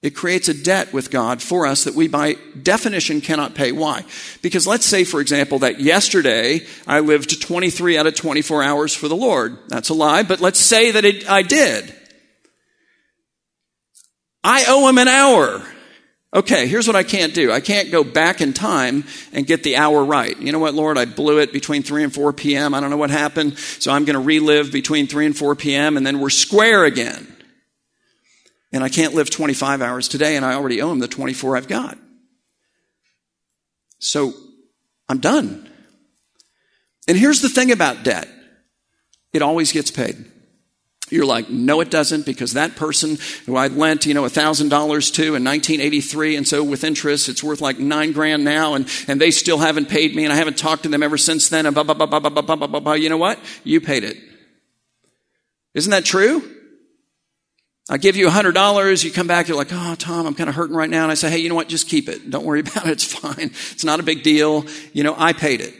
it 0.00 0.14
creates 0.14 0.48
a 0.48 0.54
debt 0.54 0.92
with 0.92 1.10
God 1.10 1.42
for 1.42 1.66
us 1.66 1.84
that 1.84 1.94
we 1.94 2.06
by 2.06 2.36
definition 2.62 3.20
cannot 3.20 3.56
pay. 3.56 3.72
Why? 3.72 4.04
Because 4.42 4.66
let's 4.66 4.86
say, 4.86 5.02
for 5.02 5.20
example, 5.20 5.58
that 5.60 5.80
yesterday 5.80 6.64
I 6.86 7.00
lived 7.00 7.42
23 7.42 7.98
out 7.98 8.06
of 8.06 8.14
24 8.14 8.62
hours 8.62 8.94
for 8.94 9.08
the 9.08 9.16
Lord. 9.16 9.58
That's 9.68 9.88
a 9.88 9.94
lie, 9.94 10.22
but 10.22 10.40
let's 10.40 10.60
say 10.60 10.92
that 10.92 11.04
it, 11.04 11.28
I 11.28 11.42
did. 11.42 11.92
I 14.44 14.66
owe 14.68 14.88
him 14.88 14.98
an 14.98 15.08
hour. 15.08 15.62
Okay, 16.32 16.68
here's 16.68 16.86
what 16.86 16.94
I 16.94 17.02
can't 17.02 17.34
do. 17.34 17.50
I 17.50 17.60
can't 17.60 17.90
go 17.90 18.04
back 18.04 18.40
in 18.40 18.52
time 18.52 19.04
and 19.32 19.46
get 19.46 19.64
the 19.64 19.76
hour 19.76 20.04
right. 20.04 20.38
You 20.38 20.52
know 20.52 20.58
what, 20.58 20.74
Lord? 20.74 20.96
I 20.98 21.06
blew 21.06 21.38
it 21.40 21.52
between 21.52 21.82
3 21.82 22.04
and 22.04 22.14
4 22.14 22.34
p.m. 22.34 22.74
I 22.74 22.80
don't 22.80 22.90
know 22.90 22.98
what 22.98 23.10
happened, 23.10 23.58
so 23.58 23.90
I'm 23.90 24.04
going 24.04 24.14
to 24.14 24.20
relive 24.20 24.70
between 24.70 25.06
3 25.06 25.26
and 25.26 25.36
4 25.36 25.56
p.m. 25.56 25.96
and 25.96 26.06
then 26.06 26.20
we're 26.20 26.30
square 26.30 26.84
again. 26.84 27.34
And 28.72 28.84
I 28.84 28.88
can't 28.88 29.14
live 29.14 29.30
25 29.30 29.80
hours 29.80 30.08
today, 30.08 30.36
and 30.36 30.44
I 30.44 30.54
already 30.54 30.82
owe 30.82 30.92
him 30.92 30.98
the 30.98 31.08
24 31.08 31.56
I've 31.56 31.68
got. 31.68 31.98
So 33.98 34.34
I'm 35.08 35.18
done. 35.18 35.68
And 37.06 37.16
here's 37.16 37.40
the 37.40 37.48
thing 37.48 37.72
about 37.72 38.02
debt 38.02 38.28
it 39.32 39.42
always 39.42 39.72
gets 39.72 39.90
paid. 39.90 40.24
You're 41.10 41.26
like, 41.26 41.48
no, 41.48 41.80
it 41.80 41.90
doesn't, 41.90 42.26
because 42.26 42.52
that 42.52 42.76
person 42.76 43.16
who 43.46 43.56
I 43.56 43.68
lent, 43.68 44.04
you 44.04 44.12
know, 44.12 44.24
$1,000 44.24 44.68
to 45.14 45.22
in 45.22 45.44
1983, 45.44 46.36
and 46.36 46.46
so 46.46 46.62
with 46.62 46.84
interest, 46.84 47.30
it's 47.30 47.42
worth 47.42 47.62
like 47.62 47.78
nine 47.78 48.12
grand 48.12 48.44
now, 48.44 48.74
and, 48.74 48.86
and 49.06 49.18
they 49.18 49.30
still 49.30 49.58
haven't 49.58 49.88
paid 49.88 50.14
me, 50.14 50.24
and 50.24 50.32
I 50.32 50.36
haven't 50.36 50.58
talked 50.58 50.82
to 50.82 50.90
them 50.90 51.02
ever 51.02 51.16
since 51.16 51.48
then, 51.48 51.64
and 51.64 51.74
blah, 51.74 51.84
blah, 51.84 51.94
blah, 51.94 52.06
blah, 52.06 52.20
blah, 52.20 52.30
blah, 52.30 52.56
blah, 52.56 52.66
blah, 52.66 52.80
blah. 52.80 52.92
You 52.92 53.08
know 53.08 53.16
what? 53.16 53.38
You 53.64 53.80
paid 53.80 54.04
it. 54.04 54.18
Isn't 55.74 55.92
that 55.92 56.04
true? 56.04 56.42
I 57.90 57.96
give 57.96 58.16
you 58.16 58.28
$100, 58.28 59.04
you 59.04 59.10
come 59.10 59.26
back, 59.26 59.48
you're 59.48 59.56
like, 59.56 59.72
oh, 59.72 59.94
Tom, 59.94 60.26
I'm 60.26 60.34
kind 60.34 60.50
of 60.50 60.54
hurting 60.54 60.76
right 60.76 60.90
now. 60.90 61.04
And 61.04 61.10
I 61.10 61.14
say, 61.14 61.30
hey, 61.30 61.38
you 61.38 61.48
know 61.48 61.54
what? 61.54 61.68
Just 61.68 61.88
keep 61.88 62.08
it. 62.08 62.30
Don't 62.30 62.44
worry 62.44 62.60
about 62.66 62.86
it. 62.86 62.92
It's 62.92 63.04
fine. 63.04 63.50
It's 63.72 63.84
not 63.84 64.00
a 64.00 64.02
big 64.02 64.22
deal. 64.22 64.66
You 64.92 65.04
know, 65.04 65.14
I 65.16 65.32
paid 65.32 65.60
it. 65.60 65.74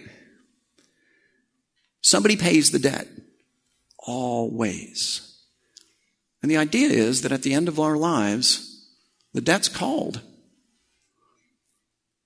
Somebody 2.00 2.36
pays 2.36 2.70
the 2.70 2.78
debt. 2.78 3.08
Always. 3.98 5.38
And 6.42 6.50
the 6.50 6.56
idea 6.56 6.88
is 6.88 7.22
that 7.22 7.32
at 7.32 7.42
the 7.42 7.52
end 7.52 7.68
of 7.68 7.78
our 7.78 7.96
lives, 7.96 8.86
the 9.34 9.40
debt's 9.42 9.68
called. 9.68 10.22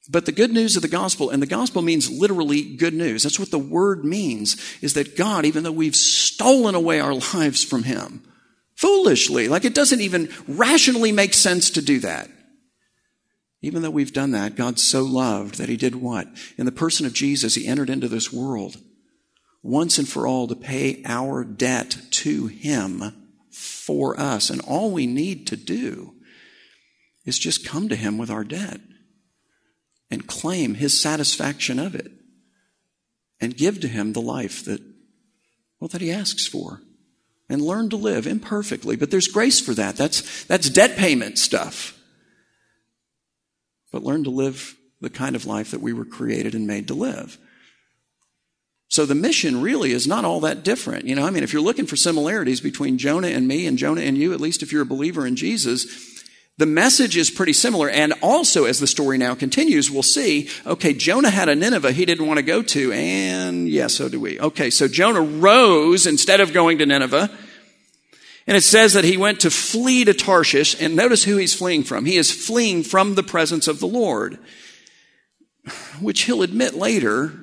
But 0.08 0.26
the 0.26 0.32
good 0.32 0.52
news 0.52 0.76
of 0.76 0.82
the 0.82 0.88
gospel, 0.88 1.30
and 1.30 1.42
the 1.42 1.46
gospel 1.46 1.80
means 1.82 2.10
literally 2.10 2.76
good 2.76 2.94
news. 2.94 3.22
That's 3.22 3.38
what 3.38 3.50
the 3.50 3.58
word 3.58 4.04
means, 4.04 4.56
is 4.82 4.94
that 4.94 5.16
God, 5.16 5.44
even 5.44 5.64
though 5.64 5.72
we've 5.72 5.96
stolen 5.96 6.74
away 6.74 7.00
our 7.00 7.14
lives 7.34 7.64
from 7.64 7.84
Him, 7.84 8.22
foolishly, 8.74 9.48
like 9.48 9.64
it 9.64 9.74
doesn't 9.74 10.00
even 10.00 10.28
rationally 10.48 11.12
make 11.12 11.34
sense 11.34 11.70
to 11.70 11.82
do 11.82 11.98
that. 12.00 12.28
Even 13.62 13.82
though 13.82 13.90
we've 13.90 14.12
done 14.12 14.32
that, 14.32 14.56
God 14.56 14.78
so 14.78 15.02
loved 15.02 15.58
that 15.58 15.68
He 15.68 15.76
did 15.76 15.94
what? 15.94 16.26
In 16.58 16.66
the 16.66 16.72
person 16.72 17.06
of 17.06 17.12
Jesus, 17.12 17.54
He 17.54 17.66
entered 17.66 17.90
into 17.90 18.08
this 18.08 18.32
world 18.32 18.76
once 19.62 19.98
and 19.98 20.08
for 20.08 20.26
all 20.26 20.48
to 20.48 20.56
pay 20.56 21.00
our 21.04 21.44
debt 21.44 21.96
to 22.10 22.48
Him 22.48 23.36
for 23.50 24.18
us. 24.18 24.50
And 24.50 24.60
all 24.62 24.90
we 24.90 25.06
need 25.06 25.46
to 25.46 25.56
do 25.56 26.14
is 27.24 27.38
just 27.38 27.66
come 27.66 27.88
to 27.88 27.96
Him 27.96 28.18
with 28.18 28.30
our 28.30 28.42
debt 28.42 28.80
and 30.10 30.26
claim 30.26 30.74
His 30.74 31.00
satisfaction 31.00 31.78
of 31.78 31.94
it 31.94 32.10
and 33.40 33.56
give 33.56 33.80
to 33.80 33.88
Him 33.88 34.12
the 34.12 34.20
life 34.20 34.64
that, 34.64 34.80
well, 35.78 35.88
that 35.88 36.00
He 36.00 36.10
asks 36.10 36.48
for 36.48 36.82
and 37.48 37.60
learn 37.60 37.90
to 37.90 37.96
live 37.96 38.26
imperfectly. 38.26 38.96
But 38.96 39.10
there's 39.10 39.28
grace 39.28 39.60
for 39.60 39.74
that. 39.74 39.96
That's, 39.96 40.44
that's 40.44 40.70
debt 40.70 40.96
payment 40.96 41.38
stuff. 41.38 41.98
But 43.90 44.02
learn 44.02 44.24
to 44.24 44.30
live 44.30 44.76
the 45.00 45.10
kind 45.10 45.36
of 45.36 45.46
life 45.46 45.72
that 45.72 45.80
we 45.80 45.92
were 45.92 46.04
created 46.04 46.54
and 46.54 46.66
made 46.66 46.88
to 46.88 46.94
live. 46.94 47.38
So 48.88 49.06
the 49.06 49.14
mission 49.14 49.62
really 49.62 49.92
is 49.92 50.06
not 50.06 50.26
all 50.26 50.40
that 50.40 50.64
different. 50.64 51.06
You 51.06 51.14
know, 51.14 51.26
I 51.26 51.30
mean, 51.30 51.42
if 51.42 51.52
you're 51.52 51.62
looking 51.62 51.86
for 51.86 51.96
similarities 51.96 52.60
between 52.60 52.98
Jonah 52.98 53.28
and 53.28 53.48
me 53.48 53.66
and 53.66 53.78
Jonah 53.78 54.02
and 54.02 54.18
you, 54.18 54.34
at 54.34 54.40
least 54.40 54.62
if 54.62 54.70
you're 54.70 54.82
a 54.82 54.86
believer 54.86 55.26
in 55.26 55.34
Jesus, 55.34 56.11
the 56.62 56.66
message 56.66 57.16
is 57.16 57.28
pretty 57.28 57.52
similar. 57.52 57.90
And 57.90 58.14
also, 58.22 58.64
as 58.64 58.78
the 58.78 58.86
story 58.86 59.18
now 59.18 59.34
continues, 59.34 59.90
we'll 59.90 60.02
see, 60.02 60.48
okay, 60.64 60.94
Jonah 60.94 61.30
had 61.30 61.48
a 61.48 61.56
Nineveh 61.56 61.90
he 61.92 62.04
didn't 62.04 62.26
want 62.26 62.38
to 62.38 62.42
go 62.42 62.62
to, 62.62 62.92
and 62.92 63.68
yeah, 63.68 63.88
so 63.88 64.08
do 64.08 64.20
we. 64.20 64.38
Okay, 64.38 64.70
so 64.70 64.86
Jonah 64.86 65.20
rose 65.20 66.06
instead 66.06 66.40
of 66.40 66.52
going 66.52 66.78
to 66.78 66.86
Nineveh. 66.86 67.30
And 68.46 68.56
it 68.56 68.62
says 68.62 68.92
that 68.92 69.04
he 69.04 69.16
went 69.16 69.40
to 69.40 69.50
flee 69.50 70.04
to 70.04 70.14
Tarshish, 70.14 70.80
and 70.80 70.94
notice 70.96 71.24
who 71.24 71.36
he's 71.36 71.54
fleeing 71.54 71.82
from. 71.82 72.04
He 72.04 72.16
is 72.16 72.30
fleeing 72.30 72.84
from 72.84 73.16
the 73.16 73.22
presence 73.22 73.66
of 73.66 73.80
the 73.80 73.86
Lord, 73.86 74.38
which 76.00 76.22
he'll 76.22 76.42
admit 76.42 76.74
later 76.74 77.42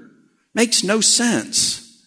Makes 0.53 0.83
no 0.83 1.01
sense. 1.01 2.03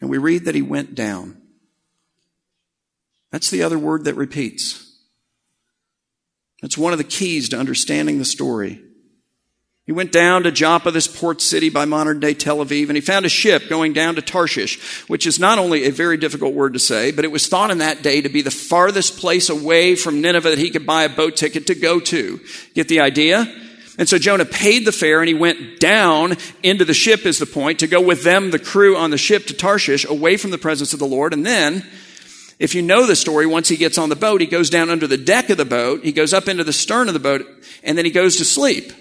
And 0.00 0.10
we 0.10 0.18
read 0.18 0.44
that 0.44 0.54
he 0.54 0.62
went 0.62 0.94
down. 0.94 1.40
That's 3.30 3.50
the 3.50 3.62
other 3.62 3.78
word 3.78 4.04
that 4.04 4.14
repeats. 4.14 4.87
That's 6.62 6.78
one 6.78 6.92
of 6.92 6.98
the 6.98 7.04
keys 7.04 7.48
to 7.50 7.58
understanding 7.58 8.18
the 8.18 8.24
story. 8.24 8.82
He 9.88 9.92
went 9.92 10.12
down 10.12 10.42
to 10.42 10.52
Joppa, 10.52 10.90
this 10.90 11.08
port 11.08 11.40
city 11.40 11.70
by 11.70 11.86
modern 11.86 12.20
day 12.20 12.34
Tel 12.34 12.58
Aviv, 12.58 12.88
and 12.88 12.96
he 12.96 13.00
found 13.00 13.24
a 13.24 13.30
ship 13.30 13.70
going 13.70 13.94
down 13.94 14.16
to 14.16 14.22
Tarshish, 14.22 14.78
which 15.08 15.26
is 15.26 15.38
not 15.38 15.58
only 15.58 15.84
a 15.84 15.90
very 15.90 16.18
difficult 16.18 16.52
word 16.52 16.74
to 16.74 16.78
say, 16.78 17.10
but 17.10 17.24
it 17.24 17.32
was 17.32 17.46
thought 17.46 17.70
in 17.70 17.78
that 17.78 18.02
day 18.02 18.20
to 18.20 18.28
be 18.28 18.42
the 18.42 18.50
farthest 18.50 19.16
place 19.16 19.48
away 19.48 19.96
from 19.96 20.20
Nineveh 20.20 20.50
that 20.50 20.58
he 20.58 20.68
could 20.68 20.84
buy 20.84 21.04
a 21.04 21.08
boat 21.08 21.36
ticket 21.36 21.68
to 21.68 21.74
go 21.74 22.00
to. 22.00 22.38
Get 22.74 22.88
the 22.88 23.00
idea? 23.00 23.50
And 23.96 24.06
so 24.06 24.18
Jonah 24.18 24.44
paid 24.44 24.84
the 24.84 24.92
fare 24.92 25.20
and 25.20 25.28
he 25.28 25.34
went 25.34 25.80
down 25.80 26.36
into 26.62 26.84
the 26.84 26.92
ship 26.92 27.24
is 27.24 27.38
the 27.38 27.46
point 27.46 27.78
to 27.78 27.86
go 27.86 28.00
with 28.02 28.24
them, 28.24 28.50
the 28.50 28.58
crew 28.58 28.94
on 28.94 29.10
the 29.10 29.16
ship 29.16 29.46
to 29.46 29.54
Tarshish 29.54 30.04
away 30.04 30.36
from 30.36 30.50
the 30.50 30.58
presence 30.58 30.92
of 30.92 30.98
the 30.98 31.06
Lord. 31.06 31.32
And 31.32 31.46
then, 31.46 31.84
if 32.58 32.74
you 32.74 32.82
know 32.82 33.06
the 33.06 33.16
story, 33.16 33.46
once 33.46 33.68
he 33.68 33.76
gets 33.76 33.98
on 33.98 34.08
the 34.08 34.16
boat, 34.16 34.40
he 34.40 34.46
goes 34.46 34.70
down 34.70 34.90
under 34.90 35.06
the 35.06 35.16
deck 35.16 35.50
of 35.50 35.56
the 35.56 35.64
boat. 35.64 36.04
He 36.04 36.12
goes 36.12 36.32
up 36.32 36.48
into 36.48 36.64
the 36.64 36.72
stern 36.72 37.08
of 37.08 37.14
the 37.14 37.20
boat 37.20 37.46
and 37.82 37.96
then 37.96 38.04
he 38.04 38.10
goes 38.10 38.36
to 38.36 38.44
sleep. 38.44 38.92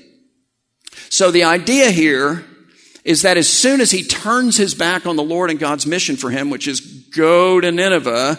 So 1.09 1.31
the 1.31 1.43
idea 1.43 1.91
here 1.91 2.45
is 3.03 3.21
that 3.21 3.37
as 3.37 3.49
soon 3.49 3.81
as 3.81 3.91
he 3.91 4.03
turns 4.03 4.57
his 4.57 4.75
back 4.75 5.05
on 5.05 5.15
the 5.15 5.23
Lord 5.23 5.49
and 5.49 5.59
God's 5.59 5.87
mission 5.87 6.17
for 6.17 6.29
him, 6.29 6.49
which 6.49 6.67
is 6.67 6.81
go 6.81 7.59
to 7.59 7.71
Nineveh, 7.71 8.37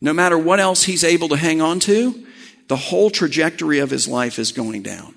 no 0.00 0.12
matter 0.12 0.36
what 0.36 0.60
else 0.60 0.82
he's 0.82 1.04
able 1.04 1.28
to 1.28 1.36
hang 1.36 1.60
on 1.60 1.80
to, 1.80 2.26
the 2.68 2.76
whole 2.76 3.10
trajectory 3.10 3.78
of 3.78 3.90
his 3.90 4.08
life 4.08 4.38
is 4.38 4.52
going 4.52 4.82
down 4.82 5.14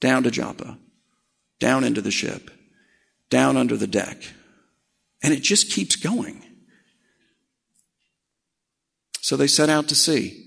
down 0.00 0.22
to 0.22 0.30
Joppa, 0.30 0.78
down 1.58 1.84
into 1.84 2.00
the 2.00 2.10
ship, 2.10 2.50
down 3.30 3.56
under 3.56 3.76
the 3.76 3.86
deck. 3.86 4.22
And 5.22 5.34
it 5.34 5.42
just 5.42 5.72
keeps 5.72 5.96
going. 5.96 6.44
So 9.20 9.36
they 9.36 9.46
set 9.46 9.68
out 9.68 9.88
to 9.88 9.94
sea. 9.94 10.46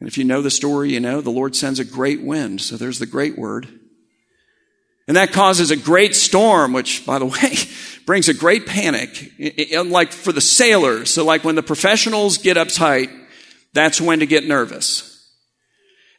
And 0.00 0.08
if 0.08 0.16
you 0.16 0.24
know 0.24 0.42
the 0.42 0.50
story, 0.50 0.92
you 0.92 1.00
know 1.00 1.20
the 1.20 1.30
Lord 1.30 1.54
sends 1.54 1.78
a 1.78 1.84
great 1.84 2.22
wind. 2.22 2.60
So 2.60 2.76
there's 2.76 2.98
the 2.98 3.06
great 3.06 3.38
word. 3.38 3.68
And 5.06 5.16
that 5.16 5.32
causes 5.32 5.72
a 5.72 5.76
great 5.76 6.14
storm, 6.14 6.72
which, 6.72 7.04
by 7.04 7.18
the 7.18 7.26
way, 7.26 7.54
brings 8.06 8.28
a 8.28 8.34
great 8.34 8.66
panic, 8.66 9.32
like 9.86 10.12
for 10.12 10.32
the 10.32 10.40
sailors. 10.40 11.10
So, 11.10 11.24
like 11.24 11.42
when 11.42 11.56
the 11.56 11.64
professionals 11.64 12.38
get 12.38 12.56
uptight, 12.56 13.10
that's 13.72 14.00
when 14.00 14.20
to 14.20 14.26
get 14.26 14.46
nervous. 14.46 15.09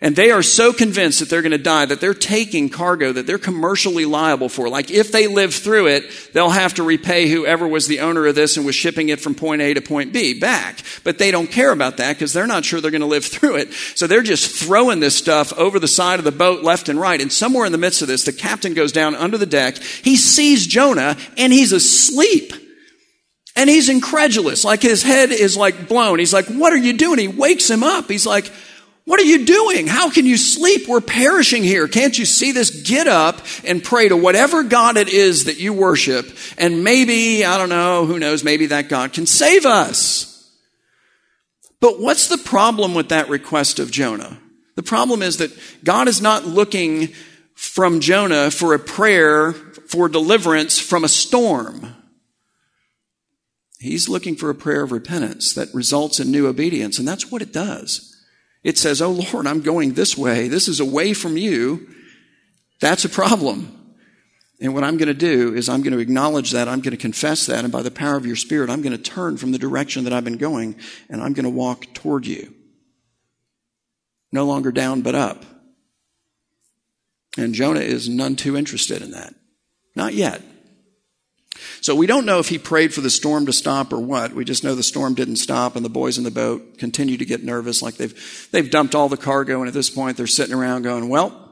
And 0.03 0.15
they 0.15 0.31
are 0.31 0.41
so 0.41 0.73
convinced 0.73 1.19
that 1.19 1.29
they're 1.29 1.43
going 1.43 1.51
to 1.51 1.59
die 1.59 1.85
that 1.85 2.01
they're 2.01 2.15
taking 2.15 2.69
cargo 2.69 3.11
that 3.11 3.27
they're 3.27 3.37
commercially 3.37 4.03
liable 4.03 4.49
for. 4.49 4.67
Like 4.67 4.89
if 4.89 5.11
they 5.11 5.27
live 5.27 5.53
through 5.53 5.87
it, 5.87 6.05
they'll 6.33 6.49
have 6.49 6.73
to 6.75 6.83
repay 6.83 7.29
whoever 7.29 7.67
was 7.67 7.85
the 7.85 7.99
owner 7.99 8.25
of 8.25 8.33
this 8.33 8.57
and 8.57 8.65
was 8.65 8.73
shipping 8.73 9.09
it 9.09 9.19
from 9.19 9.35
point 9.35 9.61
A 9.61 9.75
to 9.75 9.81
point 9.81 10.11
B 10.11 10.39
back. 10.39 10.79
But 11.03 11.19
they 11.19 11.29
don't 11.29 11.51
care 11.51 11.71
about 11.71 11.97
that 11.97 12.13
because 12.15 12.33
they're 12.33 12.47
not 12.47 12.65
sure 12.65 12.81
they're 12.81 12.89
going 12.89 13.01
to 13.01 13.07
live 13.07 13.25
through 13.31 13.57
it. 13.57 13.73
So 13.73 14.07
they're 14.07 14.23
just 14.23 14.55
throwing 14.55 15.01
this 15.01 15.15
stuff 15.15 15.53
over 15.53 15.77
the 15.77 15.87
side 15.87 16.17
of 16.17 16.25
the 16.25 16.31
boat 16.31 16.63
left 16.63 16.89
and 16.89 16.99
right. 16.99 17.21
And 17.21 17.31
somewhere 17.31 17.67
in 17.67 17.71
the 17.71 17.77
midst 17.77 18.01
of 18.01 18.07
this, 18.07 18.25
the 18.25 18.33
captain 18.33 18.73
goes 18.73 18.91
down 18.91 19.13
under 19.13 19.37
the 19.37 19.45
deck. 19.45 19.77
He 19.77 20.17
sees 20.17 20.65
Jonah 20.65 21.15
and 21.37 21.53
he's 21.53 21.73
asleep. 21.73 22.53
And 23.55 23.69
he's 23.69 23.89
incredulous. 23.89 24.63
Like 24.63 24.81
his 24.81 25.03
head 25.03 25.29
is 25.29 25.55
like 25.55 25.87
blown. 25.87 26.17
He's 26.17 26.33
like, 26.33 26.47
what 26.47 26.73
are 26.73 26.77
you 26.77 26.93
doing? 26.93 27.19
He 27.19 27.27
wakes 27.27 27.69
him 27.69 27.83
up. 27.83 28.09
He's 28.09 28.25
like, 28.25 28.51
what 29.05 29.19
are 29.19 29.23
you 29.23 29.45
doing? 29.45 29.87
How 29.87 30.11
can 30.11 30.25
you 30.25 30.37
sleep? 30.37 30.87
We're 30.87 31.01
perishing 31.01 31.63
here. 31.63 31.87
Can't 31.87 32.17
you 32.17 32.25
see 32.25 32.51
this? 32.51 32.83
Get 32.83 33.07
up 33.07 33.41
and 33.65 33.83
pray 33.83 34.07
to 34.07 34.15
whatever 34.15 34.63
God 34.63 34.95
it 34.97 35.09
is 35.09 35.45
that 35.45 35.59
you 35.59 35.73
worship. 35.73 36.29
And 36.57 36.83
maybe, 36.83 37.43
I 37.43 37.57
don't 37.57 37.69
know, 37.69 38.05
who 38.05 38.19
knows, 38.19 38.43
maybe 38.43 38.67
that 38.67 38.89
God 38.89 39.13
can 39.13 39.25
save 39.25 39.65
us. 39.65 40.27
But 41.79 41.99
what's 41.99 42.27
the 42.27 42.37
problem 42.37 42.93
with 42.93 43.09
that 43.09 43.27
request 43.27 43.79
of 43.79 43.89
Jonah? 43.89 44.39
The 44.75 44.83
problem 44.83 45.21
is 45.23 45.37
that 45.37 45.51
God 45.83 46.07
is 46.07 46.21
not 46.21 46.45
looking 46.45 47.09
from 47.55 47.99
Jonah 47.99 48.51
for 48.51 48.73
a 48.73 48.79
prayer 48.79 49.53
for 49.53 50.07
deliverance 50.07 50.79
from 50.79 51.03
a 51.03 51.09
storm. 51.09 51.95
He's 53.79 54.07
looking 54.07 54.35
for 54.35 54.51
a 54.51 54.55
prayer 54.55 54.83
of 54.83 54.91
repentance 54.91 55.53
that 55.53 55.73
results 55.73 56.19
in 56.19 56.31
new 56.31 56.47
obedience, 56.47 56.99
and 56.99 57.07
that's 57.07 57.31
what 57.31 57.41
it 57.41 57.51
does. 57.51 58.10
It 58.63 58.77
says, 58.77 59.01
Oh 59.01 59.11
Lord, 59.11 59.47
I'm 59.47 59.61
going 59.61 59.93
this 59.93 60.17
way. 60.17 60.47
This 60.47 60.67
is 60.67 60.79
away 60.79 61.13
from 61.13 61.37
you. 61.37 61.87
That's 62.79 63.05
a 63.05 63.09
problem. 63.09 63.77
And 64.59 64.75
what 64.75 64.83
I'm 64.83 64.97
going 64.97 65.07
to 65.07 65.15
do 65.15 65.55
is 65.55 65.67
I'm 65.67 65.81
going 65.81 65.93
to 65.93 65.99
acknowledge 65.99 66.51
that. 66.51 66.67
I'm 66.67 66.81
going 66.81 66.91
to 66.91 66.97
confess 66.97 67.47
that. 67.47 67.63
And 67.63 67.71
by 67.71 67.81
the 67.81 67.89
power 67.89 68.15
of 68.15 68.27
your 68.27 68.35
spirit, 68.35 68.69
I'm 68.69 68.83
going 68.83 68.95
to 68.95 69.01
turn 69.01 69.37
from 69.37 69.51
the 69.51 69.57
direction 69.57 70.03
that 70.03 70.13
I've 70.13 70.23
been 70.23 70.37
going 70.37 70.75
and 71.09 71.21
I'm 71.21 71.33
going 71.33 71.45
to 71.45 71.49
walk 71.49 71.93
toward 71.95 72.27
you. 72.27 72.53
No 74.31 74.45
longer 74.45 74.71
down, 74.71 75.01
but 75.01 75.15
up. 75.15 75.43
And 77.37 77.55
Jonah 77.55 77.79
is 77.79 78.07
none 78.07 78.35
too 78.35 78.55
interested 78.55 79.01
in 79.01 79.11
that. 79.11 79.33
Not 79.95 80.13
yet. 80.13 80.41
So 81.81 81.95
we 81.95 82.07
don't 82.07 82.25
know 82.25 82.39
if 82.39 82.49
he 82.49 82.57
prayed 82.57 82.93
for 82.93 83.01
the 83.01 83.09
storm 83.09 83.45
to 83.47 83.53
stop 83.53 83.91
or 83.91 83.99
what. 83.99 84.33
We 84.33 84.45
just 84.45 84.63
know 84.63 84.75
the 84.75 84.83
storm 84.83 85.15
didn't 85.15 85.37
stop 85.37 85.75
and 85.75 85.83
the 85.83 85.89
boys 85.89 86.17
in 86.17 86.23
the 86.23 86.31
boat 86.31 86.77
continue 86.77 87.17
to 87.17 87.25
get 87.25 87.43
nervous 87.43 87.81
like 87.81 87.95
they've, 87.95 88.47
they've 88.51 88.69
dumped 88.69 88.95
all 88.95 89.09
the 89.09 89.17
cargo 89.17 89.59
and 89.59 89.67
at 89.67 89.73
this 89.73 89.89
point 89.89 90.17
they're 90.17 90.27
sitting 90.27 90.55
around 90.55 90.83
going, 90.83 91.09
well, 91.09 91.49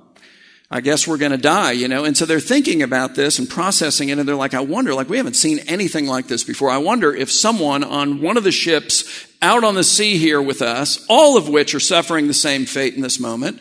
I 0.71 0.81
guess 0.81 1.07
we're 1.07 1.17
going 1.17 1.31
to 1.31 1.37
die, 1.37 1.71
you 1.71 1.87
know? 1.87 2.05
And 2.05 2.15
so 2.15 2.27
they're 2.27 2.39
thinking 2.39 2.83
about 2.83 3.15
this 3.15 3.39
and 3.39 3.49
processing 3.49 4.09
it 4.09 4.19
and 4.19 4.27
they're 4.27 4.35
like, 4.35 4.53
I 4.53 4.59
wonder, 4.59 4.93
like 4.93 5.09
we 5.09 5.17
haven't 5.17 5.35
seen 5.35 5.59
anything 5.67 6.05
like 6.05 6.27
this 6.27 6.43
before. 6.43 6.69
I 6.69 6.77
wonder 6.77 7.13
if 7.13 7.31
someone 7.31 7.83
on 7.83 8.21
one 8.21 8.37
of 8.37 8.43
the 8.43 8.51
ships 8.51 9.27
out 9.41 9.63
on 9.63 9.73
the 9.73 9.83
sea 9.83 10.17
here 10.17 10.41
with 10.41 10.61
us, 10.61 11.03
all 11.09 11.37
of 11.37 11.49
which 11.49 11.73
are 11.73 11.79
suffering 11.79 12.27
the 12.27 12.33
same 12.35 12.65
fate 12.65 12.93
in 12.93 13.01
this 13.01 13.19
moment, 13.19 13.59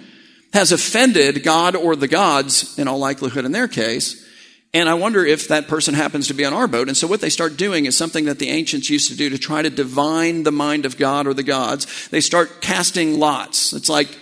has 0.53 0.71
offended 0.71 1.43
God 1.43 1.75
or 1.75 1.97
the 1.97 2.09
gods 2.09 2.79
in 2.79 2.89
all 2.89 2.99
likelihood 2.99 3.47
in 3.47 3.53
their 3.53 3.69
case 3.69 4.28
and 4.75 4.89
I 4.89 4.95
wonder 4.95 5.25
if 5.25 5.49
that 5.49 5.67
person 5.67 5.95
happens 5.95 6.29
to 6.29 6.35
be 6.35 6.45
on 6.45 6.53
our 6.53 6.69
boat. 6.69 6.89
And 6.89 6.97
so 6.97 7.07
what 7.07 7.23
they 7.23 7.31
start 7.31 7.57
doing 7.57 7.87
is 7.87 7.97
something 7.97 8.27
that 8.27 8.39
the 8.39 8.51
ancients 8.51 8.91
used 8.91 9.09
to 9.11 9.17
do 9.17 9.31
to 9.31 9.39
try 9.39 9.63
to 9.63 9.71
divine 9.71 10.43
the 10.43 10.53
mind 10.53 10.85
of 10.85 10.99
God 10.99 11.27
or 11.27 11.33
the 11.33 11.43
gods. 11.43 12.09
They 12.09 12.21
start 12.21 12.61
casting 12.61 13.19
lots. 13.19 13.73
It's 13.73 13.89
like 13.89 14.15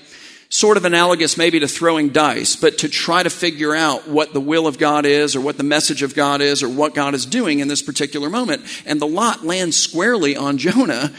sort 0.48 0.76
of 0.76 0.84
analogous 0.84 1.36
maybe 1.36 1.58
to 1.58 1.66
throwing 1.66 2.10
dice, 2.10 2.54
but 2.54 2.78
to 2.78 2.88
try 2.88 3.24
to 3.24 3.30
figure 3.30 3.74
out 3.74 4.06
what 4.06 4.32
the 4.32 4.40
will 4.40 4.68
of 4.68 4.78
God 4.78 5.04
is 5.04 5.34
or 5.34 5.40
what 5.40 5.56
the 5.56 5.64
message 5.64 6.02
of 6.02 6.14
God 6.14 6.40
is 6.40 6.62
or 6.62 6.68
what 6.68 6.94
God 6.94 7.14
is 7.14 7.26
doing 7.26 7.58
in 7.58 7.66
this 7.66 7.82
particular 7.82 8.30
moment. 8.30 8.62
And 8.86 9.00
the 9.00 9.06
lot 9.06 9.44
lands 9.44 9.76
squarely 9.76 10.36
on 10.36 10.58
Jonah. 10.58 11.12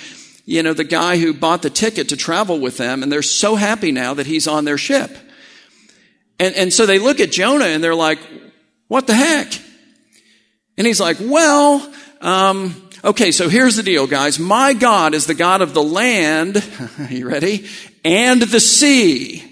you 0.45 0.63
know, 0.63 0.71
the 0.71 0.85
guy 0.85 1.17
who 1.17 1.33
bought 1.33 1.61
the 1.61 1.69
ticket 1.69 2.07
to 2.09 2.17
travel 2.17 2.59
with 2.59 2.77
them, 2.77 3.03
and 3.03 3.11
they're 3.11 3.21
so 3.21 3.55
happy 3.55 3.91
now 3.91 4.13
that 4.13 4.25
he's 4.25 4.47
on 4.47 4.63
their 4.63 4.77
ship. 4.77 5.11
And, 6.39 6.55
and 6.55 6.71
so 6.71 6.85
they 6.85 6.99
look 6.99 7.19
at 7.19 7.31
Jonah 7.31 7.65
and 7.65 7.83
they're 7.83 7.93
like, 7.93 8.19
what 8.87 9.07
the 9.07 9.15
heck? 9.15 9.53
And 10.77 10.85
he's 10.85 10.99
like, 10.99 11.17
well, 11.19 11.93
um, 12.21 12.89
okay, 13.03 13.31
so 13.31 13.49
here's 13.49 13.75
the 13.75 13.83
deal, 13.83 14.07
guys. 14.07 14.39
My 14.39 14.73
God 14.73 15.13
is 15.13 15.25
the 15.25 15.33
God 15.33 15.61
of 15.61 15.73
the 15.73 15.83
land, 15.83 16.63
you 17.09 17.27
ready? 17.27 17.67
And 18.05 18.41
the 18.41 18.59
sea. 18.59 19.43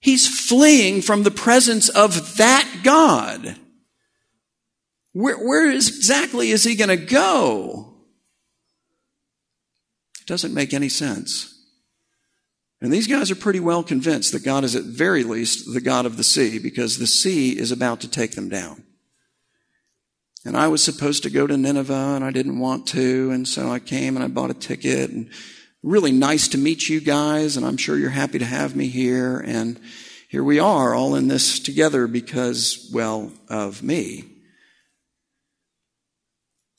He's 0.00 0.28
fleeing 0.46 1.02
from 1.02 1.22
the 1.22 1.30
presence 1.30 1.88
of 1.88 2.36
that 2.36 2.80
God. 2.82 3.56
Where, 5.12 5.36
where 5.36 5.70
is, 5.70 5.88
exactly 5.88 6.50
is 6.50 6.64
he 6.64 6.76
going 6.76 6.88
to 6.88 6.96
go? 6.96 7.94
It 10.20 10.26
doesn't 10.26 10.54
make 10.54 10.72
any 10.72 10.88
sense. 10.88 11.57
And 12.80 12.92
these 12.92 13.08
guys 13.08 13.30
are 13.30 13.36
pretty 13.36 13.60
well 13.60 13.82
convinced 13.82 14.32
that 14.32 14.44
God 14.44 14.62
is 14.62 14.76
at 14.76 14.84
very 14.84 15.24
least 15.24 15.72
the 15.72 15.80
God 15.80 16.06
of 16.06 16.16
the 16.16 16.24
sea 16.24 16.58
because 16.58 16.98
the 16.98 17.06
sea 17.06 17.58
is 17.58 17.72
about 17.72 18.00
to 18.00 18.10
take 18.10 18.32
them 18.32 18.48
down. 18.48 18.84
And 20.44 20.56
I 20.56 20.68
was 20.68 20.82
supposed 20.82 21.24
to 21.24 21.30
go 21.30 21.46
to 21.46 21.56
Nineveh 21.56 22.14
and 22.14 22.24
I 22.24 22.30
didn't 22.30 22.60
want 22.60 22.86
to. 22.88 23.30
And 23.32 23.48
so 23.48 23.70
I 23.70 23.80
came 23.80 24.16
and 24.16 24.24
I 24.24 24.28
bought 24.28 24.50
a 24.50 24.54
ticket 24.54 25.10
and 25.10 25.28
really 25.82 26.12
nice 26.12 26.46
to 26.48 26.58
meet 26.58 26.88
you 26.88 27.00
guys. 27.00 27.56
And 27.56 27.66
I'm 27.66 27.76
sure 27.76 27.98
you're 27.98 28.10
happy 28.10 28.38
to 28.38 28.44
have 28.44 28.76
me 28.76 28.86
here. 28.86 29.38
And 29.44 29.80
here 30.28 30.44
we 30.44 30.60
are 30.60 30.94
all 30.94 31.16
in 31.16 31.26
this 31.26 31.58
together 31.58 32.06
because, 32.06 32.88
well, 32.92 33.32
of 33.48 33.82
me. 33.82 34.37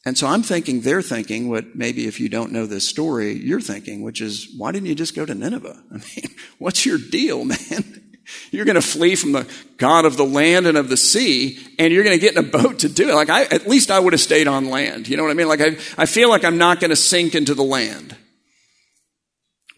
And 0.10 0.18
so 0.18 0.26
I'm 0.26 0.42
thinking 0.42 0.82
they're 0.82 1.04
thinking 1.04 1.50
what 1.50 1.76
maybe 1.76 2.08
if 2.08 2.20
you 2.20 2.30
don't 2.30 2.52
know 2.52 2.66
this 2.66 2.90
story, 2.90 3.34
you're 3.34 3.62
thinking, 3.62 4.02
which 4.02 4.22
is, 4.22 4.52
why 4.58 4.72
didn't 4.72 4.88
you 4.88 4.96
just 4.96 5.16
go 5.16 5.24
to 5.24 5.36
Nineveh? 5.36 5.84
I 5.92 5.94
mean, 5.94 6.36
what's 6.58 6.84
your 6.84 6.98
deal, 6.98 7.46
man? 7.46 8.02
You're 8.50 8.66
going 8.66 8.74
to 8.74 8.82
flee 8.82 9.14
from 9.14 9.34
the 9.34 9.48
God 9.78 10.06
of 10.06 10.18
the 10.18 10.26
land 10.26 10.66
and 10.66 10.80
of 10.80 10.90
the 10.90 10.98
sea, 10.98 11.60
and 11.78 11.94
you're 11.94 12.04
going 12.04 12.18
to 12.18 12.20
get 12.20 12.36
in 12.36 12.44
a 12.44 12.48
boat 12.48 12.80
to 12.80 12.90
do 12.90 13.08
it. 13.08 13.14
Like 13.14 13.30
I, 13.30 13.44
at 13.44 13.68
least 13.68 13.92
I 13.92 14.00
would 14.00 14.14
have 14.14 14.20
stayed 14.20 14.48
on 14.48 14.72
land. 14.72 15.08
You 15.08 15.16
know 15.16 15.22
what 15.22 15.30
I 15.30 15.36
mean? 15.36 15.48
Like 15.48 15.62
I, 15.62 15.78
I 15.96 16.08
feel 16.08 16.30
like 16.30 16.44
I'm 16.44 16.58
not 16.58 16.80
going 16.80 16.90
to 16.90 16.96
sink 16.96 17.36
into 17.36 17.54
the 17.54 17.64
land. 17.64 18.18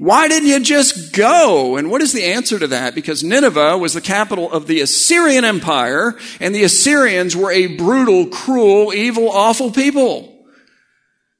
Why 0.01 0.27
didn't 0.27 0.49
you 0.49 0.59
just 0.61 1.13
go? 1.13 1.77
And 1.77 1.91
what 1.91 2.01
is 2.01 2.11
the 2.11 2.23
answer 2.23 2.57
to 2.57 2.65
that? 2.69 2.95
Because 2.95 3.23
Nineveh 3.23 3.77
was 3.77 3.93
the 3.93 4.01
capital 4.01 4.51
of 4.51 4.65
the 4.65 4.81
Assyrian 4.81 5.45
Empire, 5.45 6.17
and 6.39 6.55
the 6.55 6.63
Assyrians 6.63 7.35
were 7.35 7.51
a 7.51 7.67
brutal, 7.67 8.25
cruel, 8.25 8.95
evil, 8.95 9.29
awful 9.29 9.69
people. 9.69 10.43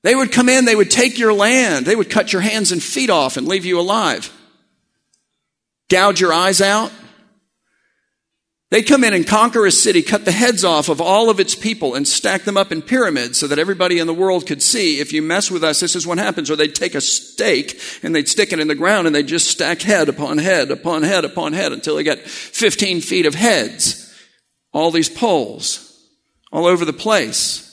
They 0.03 0.13
would 0.13 0.32
come 0.32 0.48
in, 0.48 0.65
they 0.65 0.75
would 0.75 0.91
take 0.91 1.18
your 1.18 1.34
land, 1.34 1.88
they 1.88 1.96
would 1.96 2.12
cut 2.12 2.34
your 2.34 2.44
hands 2.44 2.72
and 2.72 2.84
feet 2.84 3.10
off 3.10 3.36
and 3.36 3.48
leave 3.48 3.65
you 3.65 3.80
alive. 3.80 4.32
Gouge 5.89 6.22
your 6.22 6.32
eyes 6.32 6.62
out, 6.62 6.91
they 8.72 8.82
come 8.82 9.04
in 9.04 9.13
and 9.13 9.28
conquer 9.28 9.66
a 9.66 9.72
city, 9.72 10.01
cut 10.01 10.24
the 10.24 10.32
heads 10.32 10.63
off 10.63 10.88
of 10.88 11.01
all 11.01 11.30
of 11.30 11.42
its 11.42 11.56
people 11.56 11.94
and 11.94 12.08
stack 12.08 12.44
them 12.44 12.56
up 12.56 12.72
in 12.72 12.82
pyramids 12.82 13.38
so 13.38 13.46
that 13.48 13.60
everybody 13.60 14.00
in 14.00 14.08
the 14.08 14.13
world 14.13 14.48
could 14.48 14.63
see 14.63 15.01
if 15.01 15.12
you 15.12 15.22
mess 15.22 15.51
with 15.51 15.62
us, 15.62 15.82
this 15.82 15.94
is 15.94 16.08
what 16.08 16.18
happens. 16.18 16.50
Or 16.50 16.56
they'd 16.56 16.74
take 16.74 16.96
a 16.96 17.01
stake 17.01 17.82
and 18.01 18.16
they'd 18.16 18.30
stick 18.30 18.54
it 18.54 18.62
in 18.62 18.70
the 18.70 18.75
ground 18.75 19.08
and 19.08 19.16
they'd 19.16 19.28
just 19.28 19.50
stack 19.50 19.82
head 19.82 20.08
upon 20.08 20.38
head 20.38 20.72
upon 20.72 21.04
head 21.04 21.25
upon 21.25 21.51
head 21.51 21.74
until 21.74 21.98
they 21.98 22.04
got 22.04 22.20
15 22.20 23.01
feet 23.01 23.25
of 23.25 23.36
heads. 23.36 24.10
All 24.72 24.90
these 24.90 25.10
poles 25.10 26.08
all 26.50 26.66
over 26.66 26.86
the 26.86 26.94
place. 26.94 27.68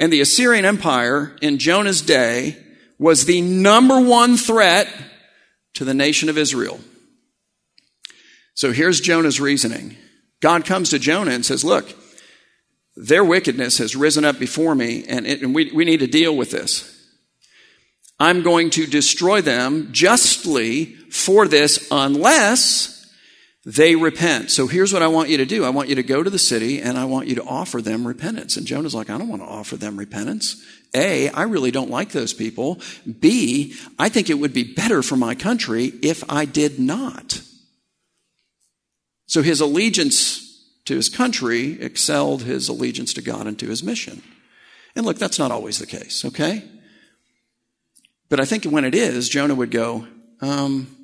And 0.00 0.10
the 0.10 0.22
Assyrian 0.22 0.64
Empire 0.64 1.36
in 1.42 1.58
Jonah's 1.58 2.00
day 2.00 2.56
was 2.98 3.26
the 3.26 3.42
number 3.42 4.00
one 4.00 4.38
threat 4.38 4.88
to 5.74 5.84
the 5.84 5.92
nation 5.92 6.30
of 6.30 6.38
Israel. 6.38 6.80
So 8.58 8.72
here's 8.72 9.00
Jonah's 9.00 9.40
reasoning. 9.40 9.96
God 10.40 10.64
comes 10.64 10.90
to 10.90 10.98
Jonah 10.98 11.30
and 11.30 11.46
says, 11.46 11.62
Look, 11.64 11.94
their 12.96 13.24
wickedness 13.24 13.78
has 13.78 13.94
risen 13.94 14.24
up 14.24 14.40
before 14.40 14.74
me, 14.74 15.04
and, 15.08 15.28
it, 15.28 15.42
and 15.42 15.54
we, 15.54 15.70
we 15.70 15.84
need 15.84 16.00
to 16.00 16.08
deal 16.08 16.36
with 16.36 16.50
this. 16.50 16.92
I'm 18.18 18.42
going 18.42 18.70
to 18.70 18.84
destroy 18.84 19.42
them 19.42 19.90
justly 19.92 20.86
for 21.08 21.46
this 21.46 21.86
unless 21.92 23.08
they 23.64 23.94
repent. 23.94 24.50
So 24.50 24.66
here's 24.66 24.92
what 24.92 25.04
I 25.04 25.06
want 25.06 25.28
you 25.28 25.36
to 25.36 25.46
do. 25.46 25.64
I 25.64 25.70
want 25.70 25.88
you 25.88 25.94
to 25.94 26.02
go 26.02 26.24
to 26.24 26.30
the 26.30 26.36
city 26.36 26.82
and 26.82 26.98
I 26.98 27.04
want 27.04 27.28
you 27.28 27.36
to 27.36 27.44
offer 27.44 27.80
them 27.80 28.08
repentance. 28.08 28.56
And 28.56 28.66
Jonah's 28.66 28.94
like, 28.94 29.08
I 29.08 29.18
don't 29.18 29.28
want 29.28 29.42
to 29.42 29.48
offer 29.48 29.76
them 29.76 29.96
repentance. 29.96 30.60
A, 30.94 31.28
I 31.28 31.42
really 31.42 31.70
don't 31.70 31.90
like 31.90 32.10
those 32.10 32.34
people. 32.34 32.80
B, 33.20 33.76
I 34.00 34.08
think 34.08 34.30
it 34.30 34.40
would 34.40 34.52
be 34.52 34.74
better 34.74 35.00
for 35.04 35.14
my 35.14 35.36
country 35.36 35.92
if 36.02 36.28
I 36.28 36.44
did 36.44 36.80
not. 36.80 37.42
So 39.28 39.42
his 39.42 39.60
allegiance 39.60 40.64
to 40.86 40.96
his 40.96 41.10
country 41.10 41.80
excelled 41.80 42.42
his 42.42 42.68
allegiance 42.68 43.12
to 43.12 43.22
God 43.22 43.46
and 43.46 43.58
to 43.58 43.68
his 43.68 43.82
mission. 43.82 44.22
And 44.96 45.04
look, 45.04 45.18
that's 45.18 45.38
not 45.38 45.52
always 45.52 45.78
the 45.78 45.86
case, 45.86 46.24
okay? 46.24 46.64
But 48.30 48.40
I 48.40 48.46
think 48.46 48.64
when 48.64 48.86
it 48.86 48.94
is, 48.94 49.28
Jonah 49.28 49.54
would 49.54 49.70
go, 49.70 50.06
um, 50.40 50.96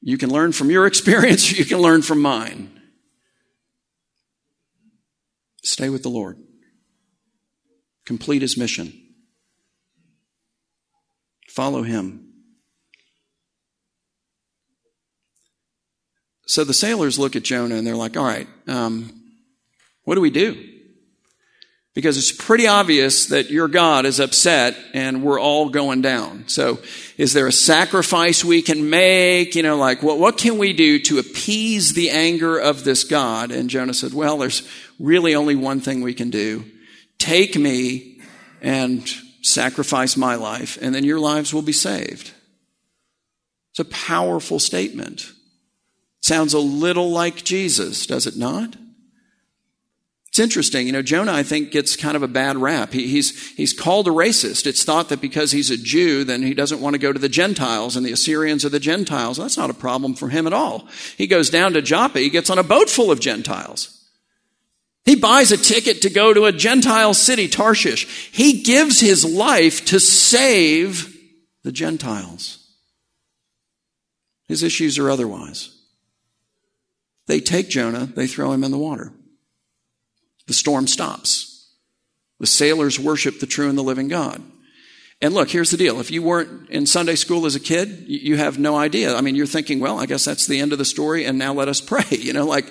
you 0.00 0.18
can 0.18 0.28
learn 0.28 0.50
from 0.50 0.70
your 0.70 0.86
experience, 0.88 1.56
you 1.56 1.64
can 1.64 1.78
learn 1.78 2.02
from 2.02 2.20
mine. 2.20 2.80
Stay 5.62 5.88
with 5.88 6.02
the 6.02 6.10
Lord. 6.10 6.36
Complete 8.04 8.42
his 8.42 8.58
mission. 8.58 8.92
Follow 11.48 11.84
him. 11.84 12.33
So 16.46 16.64
the 16.64 16.74
sailors 16.74 17.18
look 17.18 17.36
at 17.36 17.42
Jonah 17.42 17.76
and 17.76 17.86
they're 17.86 17.96
like, 17.96 18.16
all 18.16 18.24
right, 18.24 18.48
um, 18.66 19.10
what 20.04 20.14
do 20.16 20.20
we 20.20 20.30
do? 20.30 20.70
Because 21.94 22.18
it's 22.18 22.32
pretty 22.32 22.66
obvious 22.66 23.26
that 23.26 23.50
your 23.50 23.68
God 23.68 24.04
is 24.04 24.18
upset 24.18 24.76
and 24.94 25.22
we're 25.22 25.40
all 25.40 25.68
going 25.68 26.02
down. 26.02 26.48
So 26.48 26.80
is 27.16 27.32
there 27.32 27.46
a 27.46 27.52
sacrifice 27.52 28.44
we 28.44 28.62
can 28.62 28.90
make? 28.90 29.54
You 29.54 29.62
know, 29.62 29.76
like 29.76 30.02
what, 30.02 30.18
what 30.18 30.36
can 30.36 30.58
we 30.58 30.72
do 30.72 30.98
to 30.98 31.20
appease 31.20 31.94
the 31.94 32.10
anger 32.10 32.58
of 32.58 32.82
this 32.82 33.04
God? 33.04 33.52
And 33.52 33.70
Jonah 33.70 33.94
said, 33.94 34.12
well, 34.12 34.38
there's 34.38 34.68
really 34.98 35.36
only 35.36 35.54
one 35.54 35.80
thing 35.80 36.02
we 36.02 36.14
can 36.14 36.30
do. 36.30 36.64
Take 37.18 37.56
me 37.56 38.20
and 38.60 39.08
sacrifice 39.42 40.16
my 40.16 40.34
life 40.34 40.76
and 40.82 40.92
then 40.92 41.04
your 41.04 41.20
lives 41.20 41.54
will 41.54 41.62
be 41.62 41.72
saved. 41.72 42.32
It's 43.70 43.78
a 43.78 43.84
powerful 43.84 44.58
statement. 44.58 45.30
Sounds 46.24 46.54
a 46.54 46.58
little 46.58 47.10
like 47.10 47.44
Jesus, 47.44 48.06
does 48.06 48.26
it 48.26 48.34
not? 48.34 48.76
It's 50.28 50.38
interesting. 50.38 50.86
You 50.86 50.94
know, 50.94 51.02
Jonah, 51.02 51.34
I 51.34 51.42
think, 51.42 51.70
gets 51.70 51.96
kind 51.96 52.16
of 52.16 52.22
a 52.22 52.28
bad 52.28 52.56
rap. 52.56 52.94
He, 52.94 53.08
he's, 53.08 53.52
he's 53.56 53.74
called 53.74 54.08
a 54.08 54.10
racist. 54.10 54.66
It's 54.66 54.84
thought 54.84 55.10
that 55.10 55.20
because 55.20 55.52
he's 55.52 55.70
a 55.70 55.76
Jew, 55.76 56.24
then 56.24 56.42
he 56.42 56.54
doesn't 56.54 56.80
want 56.80 56.94
to 56.94 56.98
go 56.98 57.12
to 57.12 57.18
the 57.18 57.28
Gentiles, 57.28 57.94
and 57.94 58.06
the 58.06 58.12
Assyrians 58.12 58.64
are 58.64 58.70
the 58.70 58.80
Gentiles. 58.80 59.36
That's 59.36 59.58
not 59.58 59.68
a 59.68 59.74
problem 59.74 60.14
for 60.14 60.30
him 60.30 60.46
at 60.46 60.54
all. 60.54 60.88
He 61.18 61.26
goes 61.26 61.50
down 61.50 61.74
to 61.74 61.82
Joppa. 61.82 62.20
He 62.20 62.30
gets 62.30 62.48
on 62.48 62.58
a 62.58 62.62
boat 62.62 62.88
full 62.88 63.10
of 63.10 63.20
Gentiles. 63.20 64.08
He 65.04 65.16
buys 65.16 65.52
a 65.52 65.58
ticket 65.58 66.00
to 66.00 66.08
go 66.08 66.32
to 66.32 66.46
a 66.46 66.52
Gentile 66.52 67.12
city, 67.12 67.48
Tarshish. 67.48 68.30
He 68.32 68.62
gives 68.62 68.98
his 68.98 69.26
life 69.26 69.84
to 69.84 70.00
save 70.00 71.14
the 71.64 71.72
Gentiles. 71.72 72.66
His 74.48 74.62
issues 74.62 74.98
are 74.98 75.10
otherwise. 75.10 75.73
They 77.26 77.40
take 77.40 77.68
Jonah, 77.68 78.06
they 78.06 78.26
throw 78.26 78.52
him 78.52 78.64
in 78.64 78.70
the 78.70 78.78
water. 78.78 79.12
The 80.46 80.54
storm 80.54 80.86
stops. 80.86 81.72
The 82.40 82.46
sailors 82.46 83.00
worship 83.00 83.40
the 83.40 83.46
true 83.46 83.68
and 83.68 83.78
the 83.78 83.82
living 83.82 84.08
God. 84.08 84.42
And 85.22 85.32
look, 85.32 85.48
here's 85.48 85.70
the 85.70 85.76
deal. 85.76 86.00
If 86.00 86.10
you 86.10 86.22
weren't 86.22 86.68
in 86.68 86.86
Sunday 86.86 87.14
school 87.14 87.46
as 87.46 87.54
a 87.54 87.60
kid, 87.60 88.04
you 88.06 88.36
have 88.36 88.58
no 88.58 88.76
idea. 88.76 89.14
I 89.14 89.20
mean, 89.20 89.36
you're 89.36 89.46
thinking, 89.46 89.80
well, 89.80 89.98
I 89.98 90.06
guess 90.06 90.24
that's 90.24 90.46
the 90.46 90.60
end 90.60 90.72
of 90.72 90.78
the 90.78 90.84
story, 90.84 91.24
and 91.24 91.38
now 91.38 91.54
let 91.54 91.68
us 91.68 91.80
pray. 91.80 92.04
You 92.10 92.32
know, 92.32 92.44
like, 92.44 92.66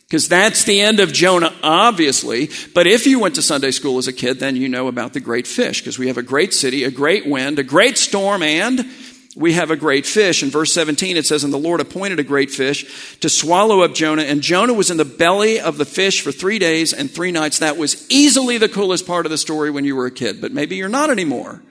because 0.00 0.28
that's 0.28 0.64
the 0.64 0.80
end 0.80 1.00
of 1.00 1.12
Jonah, 1.12 1.54
obviously. 1.62 2.50
But 2.74 2.86
if 2.86 3.06
you 3.06 3.20
went 3.20 3.36
to 3.36 3.42
Sunday 3.42 3.70
school 3.70 3.96
as 3.96 4.06
a 4.06 4.12
kid, 4.12 4.38
then 4.38 4.56
you 4.56 4.68
know 4.68 4.88
about 4.88 5.14
the 5.14 5.20
great 5.20 5.46
fish, 5.46 5.80
because 5.80 5.98
we 5.98 6.08
have 6.08 6.18
a 6.18 6.22
great 6.22 6.52
city, 6.52 6.84
a 6.84 6.90
great 6.90 7.26
wind, 7.26 7.58
a 7.58 7.62
great 7.64 7.96
storm, 7.96 8.42
and 8.42 8.84
we 9.36 9.54
have 9.54 9.70
a 9.70 9.76
great 9.76 10.06
fish. 10.06 10.42
In 10.42 10.50
verse 10.50 10.72
17, 10.72 11.16
it 11.16 11.26
says, 11.26 11.42
And 11.42 11.52
the 11.52 11.58
Lord 11.58 11.80
appointed 11.80 12.20
a 12.20 12.24
great 12.24 12.50
fish 12.50 13.18
to 13.18 13.28
swallow 13.28 13.82
up 13.82 13.94
Jonah. 13.94 14.22
And 14.22 14.42
Jonah 14.42 14.74
was 14.74 14.90
in 14.90 14.96
the 14.96 15.04
belly 15.04 15.58
of 15.58 15.76
the 15.76 15.84
fish 15.84 16.20
for 16.20 16.30
three 16.30 16.58
days 16.58 16.92
and 16.92 17.10
three 17.10 17.32
nights. 17.32 17.58
That 17.58 17.76
was 17.76 18.08
easily 18.10 18.58
the 18.58 18.68
coolest 18.68 19.06
part 19.06 19.26
of 19.26 19.30
the 19.30 19.38
story 19.38 19.70
when 19.70 19.84
you 19.84 19.96
were 19.96 20.06
a 20.06 20.10
kid, 20.10 20.40
but 20.40 20.52
maybe 20.52 20.76
you're 20.76 20.88
not 20.88 21.10
anymore. 21.10 21.62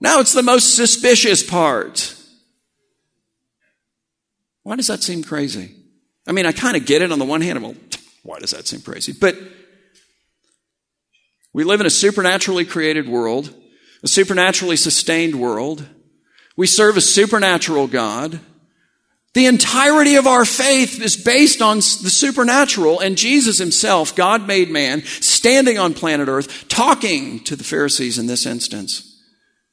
Now 0.00 0.20
it's 0.20 0.34
the 0.34 0.42
most 0.42 0.76
suspicious 0.76 1.42
part. 1.42 2.14
Why 4.62 4.76
does 4.76 4.88
that 4.88 5.02
seem 5.02 5.24
crazy? 5.24 5.74
I 6.26 6.32
mean, 6.32 6.44
I 6.44 6.52
kind 6.52 6.76
of 6.76 6.84
get 6.84 7.00
it 7.00 7.10
on 7.10 7.18
the 7.18 7.24
one 7.24 7.40
hand. 7.40 7.56
I'm 7.56 7.64
well, 7.64 7.74
why 8.22 8.38
does 8.38 8.50
that 8.50 8.66
seem 8.66 8.82
crazy? 8.82 9.14
But 9.18 9.36
We 11.54 11.64
live 11.64 11.80
in 11.80 11.86
a 11.86 11.90
supernaturally 11.90 12.66
created 12.66 13.08
world, 13.08 13.52
a 14.02 14.08
supernaturally 14.08 14.76
sustained 14.76 15.40
world. 15.40 15.86
We 16.58 16.66
serve 16.66 16.96
a 16.96 17.00
supernatural 17.00 17.86
God. 17.86 18.40
The 19.32 19.46
entirety 19.46 20.16
of 20.16 20.26
our 20.26 20.44
faith 20.44 21.00
is 21.00 21.16
based 21.16 21.62
on 21.62 21.76
the 21.76 21.82
supernatural 22.10 22.98
and 22.98 23.16
Jesus 23.16 23.58
himself, 23.58 24.16
God 24.16 24.44
made 24.44 24.68
man, 24.68 25.04
standing 25.04 25.78
on 25.78 25.94
planet 25.94 26.26
earth, 26.26 26.66
talking 26.66 27.38
to 27.44 27.54
the 27.54 27.62
Pharisees 27.62 28.18
in 28.18 28.26
this 28.26 28.44
instance. 28.44 29.22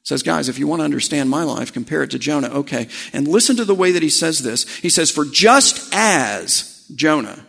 Says, 0.04 0.22
guys, 0.22 0.48
if 0.48 0.60
you 0.60 0.68
want 0.68 0.78
to 0.78 0.84
understand 0.84 1.28
my 1.28 1.42
life, 1.42 1.72
compare 1.72 2.04
it 2.04 2.12
to 2.12 2.20
Jonah. 2.20 2.50
Okay. 2.50 2.86
And 3.12 3.26
listen 3.26 3.56
to 3.56 3.64
the 3.64 3.74
way 3.74 3.90
that 3.90 4.04
he 4.04 4.10
says 4.10 4.44
this. 4.44 4.72
He 4.76 4.88
says, 4.88 5.10
for 5.10 5.24
just 5.24 5.92
as 5.92 6.86
Jonah 6.94 7.44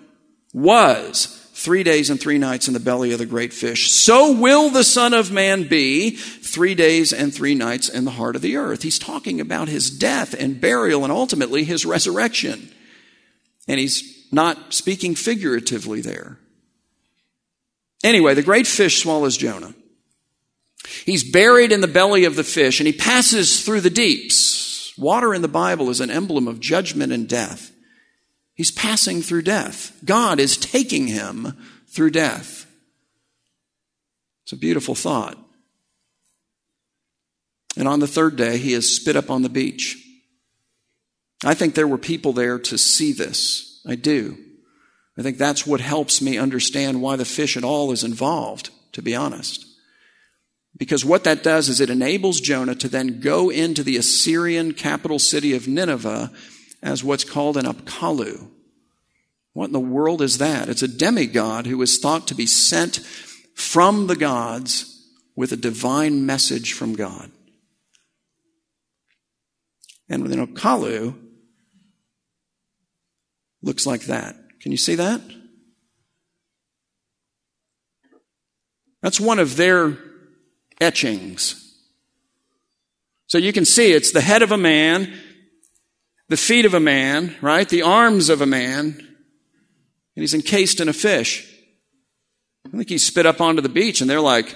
was 0.52 1.48
three 1.54 1.84
days 1.84 2.10
and 2.10 2.20
three 2.20 2.40
nights 2.40 2.68
in 2.68 2.74
the 2.74 2.80
belly 2.80 3.12
of 3.12 3.20
the 3.20 3.26
great 3.28 3.54
fish, 3.54 3.92
so 3.92 4.32
will 4.32 4.72
the 4.72 4.84
Son 4.84 5.14
of 5.14 5.32
Man 5.32 5.68
be 5.68 6.18
three 6.48 6.76
days 6.76 7.14
and 7.14 7.34
three 7.34 7.56
nights 7.56 7.90
in 7.90 8.06
the 8.06 8.12
heart 8.12 8.36
of 8.36 8.42
the 8.42 8.58
earth. 8.58 8.84
He's 8.84 9.00
talking 9.00 9.40
about 9.40 9.68
his 9.68 9.90
death 9.90 10.34
and 10.34 10.60
burial 10.60 11.04
and 11.04 11.12
ultimately 11.12 11.64
his 11.64 11.86
resurrection. 11.86 12.72
And 13.68 13.80
he's 13.80 14.28
not 14.32 14.74
speaking 14.74 15.16
figuratively 15.16 16.02
there. 16.02 16.40
Anyway, 18.04 18.34
the 18.34 18.44
great 18.44 18.68
fish 18.68 19.02
swallows 19.02 19.38
Jonah. 19.38 19.74
He's 21.06 21.30
buried 21.30 21.72
in 21.72 21.82
the 21.82 21.88
belly 21.88 22.26
of 22.26 22.36
the 22.36 22.44
fish 22.44 22.80
and 22.80 22.88
he 22.88 22.94
passes 22.94 23.64
through 23.64 23.82
the 23.82 23.90
deeps. 23.90 24.94
Water 24.98 25.34
in 25.34 25.42
the 25.42 25.48
Bible 25.48 25.90
is 25.90 26.02
an 26.02 26.10
emblem 26.10 26.48
of 26.48 26.60
judgment 26.60 27.14
and 27.14 27.28
death. 27.28 27.72
He's 28.54 28.72
passing 28.72 29.22
through 29.22 29.44
death. 29.44 29.96
God 30.04 30.40
is 30.40 30.58
taking 30.58 31.08
him 31.08 31.58
through 31.88 32.12
death. 32.12 32.66
It's 34.44 34.54
a 34.54 34.58
beautiful 34.58 34.96
thought. 34.96 35.38
And 37.78 37.88
on 37.88 38.00
the 38.00 38.08
third 38.08 38.36
day, 38.36 38.58
he 38.58 38.74
is 38.74 38.96
spit 38.96 39.16
up 39.16 39.30
on 39.30 39.44
the 39.44 39.50
beach. 39.50 40.04
I 41.46 41.54
think 41.54 41.76
there 41.76 41.88
were 41.88 42.00
people 42.00 42.34
there 42.34 42.58
to 42.58 42.78
see 42.78 43.14
this. 43.14 43.82
I 43.88 43.96
do. 43.96 44.38
I 45.18 45.22
think 45.22 45.38
that's 45.38 45.66
what 45.66 45.80
helps 45.80 46.22
me 46.22 46.38
understand 46.38 47.02
why 47.02 47.16
the 47.16 47.26
fish 47.26 47.56
at 47.56 47.64
all 47.64 47.92
is 47.92 48.04
involved, 48.04 48.72
to 48.94 49.02
be 49.04 49.16
honest. 49.16 49.66
Because 50.76 51.06
what 51.06 51.24
that 51.24 51.44
does 51.44 51.70
is 51.70 51.80
it 51.80 51.90
enables 51.90 52.42
Jonah 52.42 52.76
to 52.76 52.90
then 52.90 53.20
go 53.20 53.50
into 53.50 53.84
the 53.84 53.98
Assyrian 53.98 54.74
capital 54.74 55.20
city 55.20 55.56
of 55.56 55.68
Nineveh 55.68 56.32
as 56.82 57.04
what's 57.04 57.24
called 57.24 57.58
an 57.58 57.66
apkallu. 57.66 58.50
What 59.54 59.68
in 59.68 59.74
the 59.74 59.80
world 59.80 60.22
is 60.22 60.40
that? 60.40 60.70
It's 60.70 60.84
a 60.84 60.88
demigod 60.88 61.66
who 61.68 61.82
is 61.82 62.00
thought 62.00 62.28
to 62.28 62.36
be 62.36 62.46
sent 62.46 62.98
from 63.56 64.08
the 64.08 64.16
gods 64.16 65.08
with 65.36 65.52
a 65.52 65.58
divine 65.58 66.26
message 66.26 66.74
from 66.74 66.96
God. 66.96 67.32
And 70.10 70.24
with 70.24 70.32
an 70.32 70.46
apkallu 70.46 71.16
looks 73.62 73.86
like 73.86 74.06
that. 74.06 74.36
Can 74.62 74.72
you 74.72 74.78
see 74.78 74.96
that? 74.96 75.22
That's 79.02 79.20
one 79.20 79.40
of 79.40 79.58
their 79.58 79.98
etchings. 80.82 81.64
So 83.28 83.38
you 83.38 83.52
can 83.52 83.66
see 83.66 83.92
it's 83.92 84.12
the 84.12 84.22
head 84.22 84.42
of 84.42 84.52
a 84.52 84.58
man, 84.58 85.14
the 86.30 86.38
feet 86.38 86.66
of 86.66 86.74
a 86.74 86.80
man, 86.80 87.36
right? 87.42 87.68
The 87.68 87.82
arms 87.82 88.30
of 88.30 88.42
a 88.42 88.46
man, 88.46 88.86
and 88.86 90.24
he's 90.24 90.34
encased 90.34 90.80
in 90.80 90.90
a 90.90 90.94
fish. 90.94 91.54
I 92.66 92.70
think 92.70 92.90
he 92.90 92.98
spit 92.98 93.26
up 93.26 93.40
onto 93.40 93.62
the 93.62 93.70
beach 93.70 94.02
and 94.02 94.10
they're 94.10 94.20
like, 94.20 94.56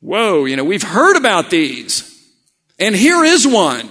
whoa, 0.00 0.44
you 0.44 0.56
know, 0.56 0.64
we've 0.64 0.82
heard 0.82 1.16
about 1.16 1.50
these. 1.50 2.08
And 2.78 2.94
here 2.94 3.24
is 3.24 3.46
one. 3.46 3.88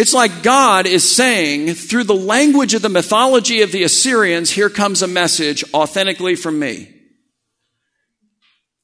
It's 0.00 0.14
like 0.14 0.42
God 0.42 0.86
is 0.86 1.06
saying, 1.06 1.74
through 1.74 2.04
the 2.04 2.14
language 2.14 2.72
of 2.72 2.80
the 2.80 2.88
mythology 2.88 3.60
of 3.60 3.70
the 3.70 3.82
Assyrians, 3.82 4.50
here 4.50 4.70
comes 4.70 5.02
a 5.02 5.06
message 5.06 5.62
authentically 5.74 6.36
from 6.36 6.58
me. 6.58 6.90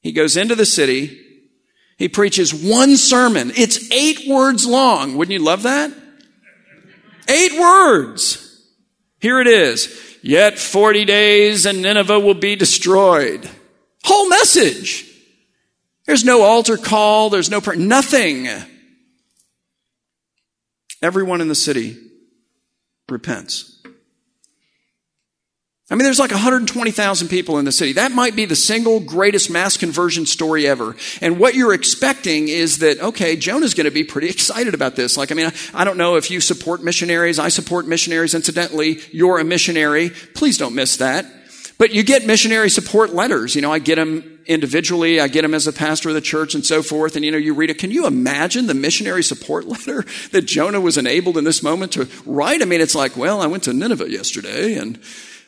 He 0.01 0.11
goes 0.11 0.37
into 0.37 0.53
the 0.53 0.63
city. 0.63 1.19
He 1.97 2.07
preaches 2.07 2.53
one 2.53 2.97
sermon. 2.97 3.51
It's 3.57 3.91
eight 3.91 4.27
words 4.27 4.67
long. 4.67 5.17
Wouldn't 5.17 5.33
you 5.33 5.43
love 5.43 5.63
that? 5.63 5.91
Eight 7.27 7.59
words. 7.59 8.67
Here 9.19 9.41
it 9.41 9.47
is. 9.47 10.19
Yet 10.21 10.59
40 10.59 11.03
days 11.05 11.65
and 11.65 11.81
Nineveh 11.81 12.19
will 12.19 12.35
be 12.35 12.55
destroyed. 12.55 13.49
Whole 14.03 14.29
message. 14.29 15.11
There's 16.05 16.23
no 16.23 16.43
altar 16.43 16.77
call. 16.77 17.31
There's 17.31 17.49
no, 17.49 17.59
prayer, 17.59 17.75
nothing. 17.75 18.47
Everyone 21.01 21.41
in 21.41 21.47
the 21.47 21.55
city 21.55 21.97
repents. 23.09 23.73
I 25.89 25.95
mean, 25.95 26.03
there's 26.03 26.19
like 26.19 26.31
120,000 26.31 27.29
people 27.29 27.59
in 27.59 27.65
the 27.65 27.71
city. 27.71 27.93
That 27.93 28.11
might 28.11 28.35
be 28.35 28.43
the 28.43 28.57
single 28.57 28.99
greatest 28.99 29.49
mass 29.49 29.77
conversion 29.77 30.25
story 30.25 30.67
ever. 30.67 30.97
And 31.21 31.39
what 31.39 31.55
you're 31.55 31.73
expecting 31.73 32.49
is 32.49 32.79
that, 32.79 32.99
okay, 32.99 33.37
Jonah's 33.37 33.73
going 33.73 33.85
to 33.85 33.91
be 33.91 34.03
pretty 34.03 34.27
excited 34.27 34.73
about 34.73 34.97
this. 34.97 35.15
Like, 35.15 35.31
I 35.31 35.35
mean, 35.35 35.49
I 35.73 35.85
don't 35.85 35.97
know 35.97 36.17
if 36.17 36.29
you 36.29 36.41
support 36.41 36.83
missionaries. 36.83 37.39
I 37.39 37.47
support 37.47 37.87
missionaries. 37.87 38.35
Incidentally, 38.35 38.99
you're 39.13 39.39
a 39.39 39.45
missionary. 39.45 40.09
Please 40.09 40.57
don't 40.57 40.75
miss 40.75 40.97
that. 40.97 41.25
But 41.77 41.93
you 41.93 42.03
get 42.03 42.25
missionary 42.25 42.69
support 42.69 43.13
letters. 43.13 43.55
You 43.55 43.61
know, 43.61 43.71
I 43.71 43.79
get 43.79 43.95
them 43.95 44.39
individually. 44.47 45.19
I 45.19 45.27
get 45.27 45.43
them 45.43 45.53
as 45.53 45.67
a 45.67 45.73
pastor 45.73 46.09
of 46.09 46.15
the 46.15 46.21
church 46.21 46.55
and 46.55 46.65
so 46.65 46.81
forth. 46.81 47.15
And, 47.15 47.23
you 47.23 47.31
know, 47.31 47.37
you 47.37 47.53
read 47.53 47.69
it. 47.69 47.77
Can 47.77 47.91
you 47.91 48.07
imagine 48.07 48.65
the 48.65 48.73
missionary 48.73 49.23
support 49.23 49.65
letter 49.67 50.03
that 50.31 50.45
Jonah 50.45 50.81
was 50.81 50.97
enabled 50.97 51.37
in 51.37 51.43
this 51.43 51.61
moment 51.61 51.91
to 51.93 52.09
write? 52.25 52.61
I 52.61 52.65
mean, 52.65 52.81
it's 52.81 52.95
like, 52.95 53.15
well, 53.15 53.41
I 53.41 53.47
went 53.47 53.63
to 53.63 53.73
Nineveh 53.73 54.09
yesterday 54.09 54.75
and, 54.75 54.99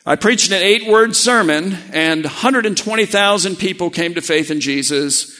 I 0.06 0.16
preached 0.16 0.50
an 0.50 0.62
eight 0.62 0.88
word 0.88 1.14
sermon, 1.14 1.76
and 1.92 2.24
120,000 2.24 3.56
people 3.56 3.90
came 3.90 4.14
to 4.14 4.22
faith 4.22 4.50
in 4.50 4.60
Jesus. 4.60 5.38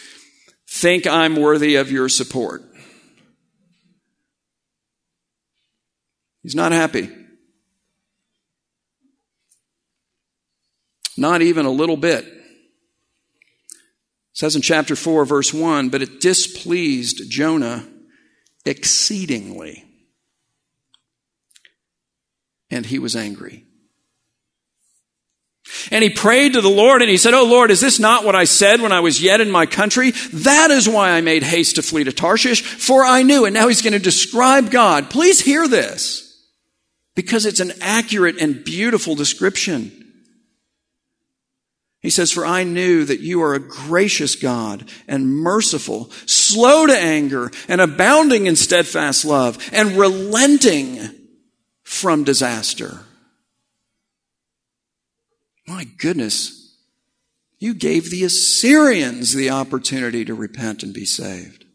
Think 0.68 1.07
I'm 1.07 1.37
worthy 1.37 1.76
of 1.76 1.90
your 1.90 2.09
support. 2.11 2.62
He's 6.42 6.55
not 6.55 6.72
happy. 6.72 7.11
Not 11.20 11.42
even 11.42 11.66
a 11.66 11.70
little 11.70 11.98
bit. 11.98 12.24
It 12.24 12.33
says 14.33 14.56
in 14.56 14.62
chapter 14.62 14.96
4, 14.96 15.26
verse 15.26 15.52
1 15.52 15.90
But 15.90 16.00
it 16.00 16.18
displeased 16.22 17.30
Jonah 17.30 17.87
exceedingly, 18.64 19.85
and 22.70 22.87
he 22.87 22.98
was 22.98 23.14
angry. 23.14 23.66
And 25.90 26.02
he 26.02 26.09
prayed 26.09 26.54
to 26.54 26.62
the 26.62 26.70
Lord 26.70 27.02
and 27.02 27.11
he 27.11 27.18
said, 27.18 27.35
Oh 27.35 27.44
Lord, 27.44 27.70
is 27.70 27.83
this 27.83 28.00
not 28.00 28.24
what 28.24 28.35
I 28.35 28.44
said 28.44 28.80
when 28.80 28.90
I 28.90 29.00
was 29.00 29.22
yet 29.22 29.42
in 29.42 29.50
my 29.50 29.66
country? 29.66 30.12
That 30.33 30.70
is 30.70 30.88
why 30.88 31.11
I 31.11 31.20
made 31.20 31.42
haste 31.42 31.76
to 31.76 31.83
flee 31.83 32.04
to 32.04 32.12
Tarshish, 32.12 32.62
for 32.62 33.04
I 33.04 33.22
knew. 33.22 33.44
And 33.44 33.52
now 33.52 33.68
he's 33.68 33.83
going 33.83 33.92
to 33.92 33.98
describe 33.98 34.70
God. 34.70 35.11
Please 35.11 35.40
hear 35.40 35.68
this 35.68 36.48
because 37.14 37.44
it's 37.44 37.61
an 37.61 37.72
accurate 37.80 38.40
and 38.40 38.64
beautiful 38.64 39.14
description. 39.14 40.10
He 42.00 42.10
says, 42.10 42.32
For 42.32 42.46
I 42.46 42.64
knew 42.64 43.04
that 43.04 43.20
you 43.20 43.42
are 43.42 43.54
a 43.54 43.60
gracious 43.60 44.34
God 44.34 44.88
and 45.06 45.28
merciful, 45.28 46.10
slow 46.24 46.86
to 46.86 46.96
anger 46.96 47.50
and 47.68 47.80
abounding 47.80 48.46
in 48.46 48.56
steadfast 48.56 49.24
love 49.24 49.58
and 49.72 49.92
relenting 49.92 50.98
from 51.82 52.24
disaster. 52.24 53.00
My 55.66 55.84
goodness, 55.98 56.74
you 57.58 57.74
gave 57.74 58.10
the 58.10 58.24
Assyrians 58.24 59.34
the 59.34 59.50
opportunity 59.50 60.24
to 60.24 60.34
repent 60.34 60.82
and 60.82 60.94
be 60.94 61.04
saved. 61.04 61.66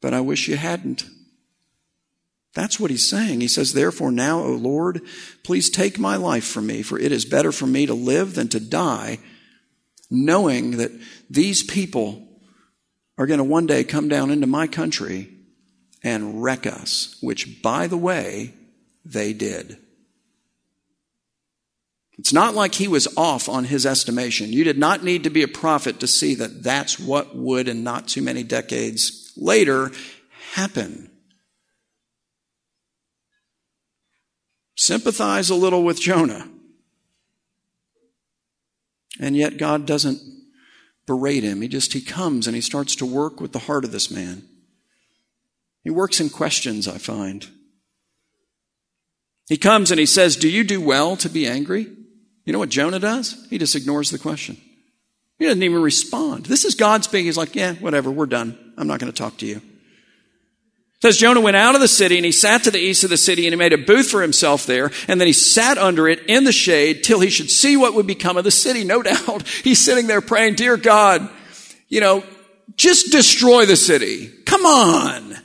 But 0.00 0.14
I 0.14 0.20
wish 0.22 0.48
you 0.48 0.56
hadn't. 0.56 1.04
That's 2.58 2.80
what 2.80 2.90
he's 2.90 3.08
saying. 3.08 3.40
He 3.40 3.46
says, 3.46 3.72
Therefore, 3.72 4.10
now, 4.10 4.40
O 4.40 4.50
Lord, 4.50 5.02
please 5.44 5.70
take 5.70 5.96
my 5.96 6.16
life 6.16 6.44
from 6.44 6.66
me, 6.66 6.82
for 6.82 6.98
it 6.98 7.12
is 7.12 7.24
better 7.24 7.52
for 7.52 7.68
me 7.68 7.86
to 7.86 7.94
live 7.94 8.34
than 8.34 8.48
to 8.48 8.58
die, 8.58 9.20
knowing 10.10 10.78
that 10.78 10.90
these 11.30 11.62
people 11.62 12.26
are 13.16 13.28
going 13.28 13.38
to 13.38 13.44
one 13.44 13.68
day 13.68 13.84
come 13.84 14.08
down 14.08 14.32
into 14.32 14.48
my 14.48 14.66
country 14.66 15.30
and 16.02 16.42
wreck 16.42 16.66
us, 16.66 17.16
which, 17.20 17.62
by 17.62 17.86
the 17.86 17.96
way, 17.96 18.54
they 19.04 19.32
did. 19.32 19.78
It's 22.18 22.32
not 22.32 22.56
like 22.56 22.74
he 22.74 22.88
was 22.88 23.06
off 23.16 23.48
on 23.48 23.66
his 23.66 23.86
estimation. 23.86 24.52
You 24.52 24.64
did 24.64 24.78
not 24.78 25.04
need 25.04 25.22
to 25.22 25.30
be 25.30 25.44
a 25.44 25.48
prophet 25.48 26.00
to 26.00 26.08
see 26.08 26.34
that 26.34 26.64
that's 26.64 26.98
what 26.98 27.36
would, 27.36 27.68
and 27.68 27.84
not 27.84 28.08
too 28.08 28.20
many 28.20 28.42
decades 28.42 29.32
later, 29.36 29.92
happen. 30.54 31.12
Sympathize 34.78 35.50
a 35.50 35.56
little 35.56 35.82
with 35.82 36.00
Jonah. 36.00 36.48
And 39.18 39.36
yet 39.36 39.58
God 39.58 39.86
doesn't 39.86 40.20
berate 41.04 41.42
him. 41.42 41.62
He 41.62 41.66
just, 41.66 41.94
he 41.94 42.00
comes 42.00 42.46
and 42.46 42.54
he 42.54 42.62
starts 42.62 42.94
to 42.96 43.04
work 43.04 43.40
with 43.40 43.50
the 43.50 43.58
heart 43.58 43.84
of 43.84 43.90
this 43.90 44.08
man. 44.08 44.44
He 45.82 45.90
works 45.90 46.20
in 46.20 46.30
questions, 46.30 46.86
I 46.86 46.98
find. 46.98 47.48
He 49.48 49.56
comes 49.56 49.90
and 49.90 49.98
he 49.98 50.06
says, 50.06 50.36
Do 50.36 50.48
you 50.48 50.62
do 50.62 50.80
well 50.80 51.16
to 51.16 51.28
be 51.28 51.48
angry? 51.48 51.88
You 52.44 52.52
know 52.52 52.60
what 52.60 52.68
Jonah 52.68 53.00
does? 53.00 53.48
He 53.50 53.58
just 53.58 53.74
ignores 53.74 54.10
the 54.10 54.18
question. 54.18 54.58
He 55.40 55.46
doesn't 55.46 55.62
even 55.64 55.82
respond. 55.82 56.46
This 56.46 56.64
is 56.64 56.76
God 56.76 57.02
speaking. 57.02 57.26
He's 57.26 57.36
like, 57.36 57.56
Yeah, 57.56 57.74
whatever, 57.74 58.12
we're 58.12 58.26
done. 58.26 58.74
I'm 58.78 58.86
not 58.86 59.00
going 59.00 59.12
to 59.12 59.18
talk 59.18 59.38
to 59.38 59.46
you. 59.46 59.60
It 60.98 61.02
says 61.02 61.18
Jonah 61.18 61.40
went 61.40 61.56
out 61.56 61.76
of 61.76 61.80
the 61.80 61.86
city 61.86 62.16
and 62.16 62.24
he 62.24 62.32
sat 62.32 62.64
to 62.64 62.72
the 62.72 62.80
east 62.80 63.04
of 63.04 63.10
the 63.10 63.16
city 63.16 63.46
and 63.46 63.52
he 63.52 63.56
made 63.56 63.72
a 63.72 63.78
booth 63.78 64.10
for 64.10 64.20
himself 64.20 64.66
there 64.66 64.90
and 65.06 65.20
then 65.20 65.28
he 65.28 65.32
sat 65.32 65.78
under 65.78 66.08
it 66.08 66.26
in 66.26 66.42
the 66.42 66.50
shade 66.50 67.04
till 67.04 67.20
he 67.20 67.30
should 67.30 67.50
see 67.50 67.76
what 67.76 67.94
would 67.94 68.06
become 68.06 68.36
of 68.36 68.42
the 68.42 68.50
city. 68.50 68.82
No 68.82 69.02
doubt 69.04 69.46
he's 69.46 69.78
sitting 69.78 70.08
there 70.08 70.20
praying, 70.20 70.56
Dear 70.56 70.76
God, 70.76 71.30
you 71.86 72.00
know, 72.00 72.24
just 72.74 73.12
destroy 73.12 73.64
the 73.64 73.76
city. 73.76 74.28
Come 74.44 74.66
on. 74.66 75.36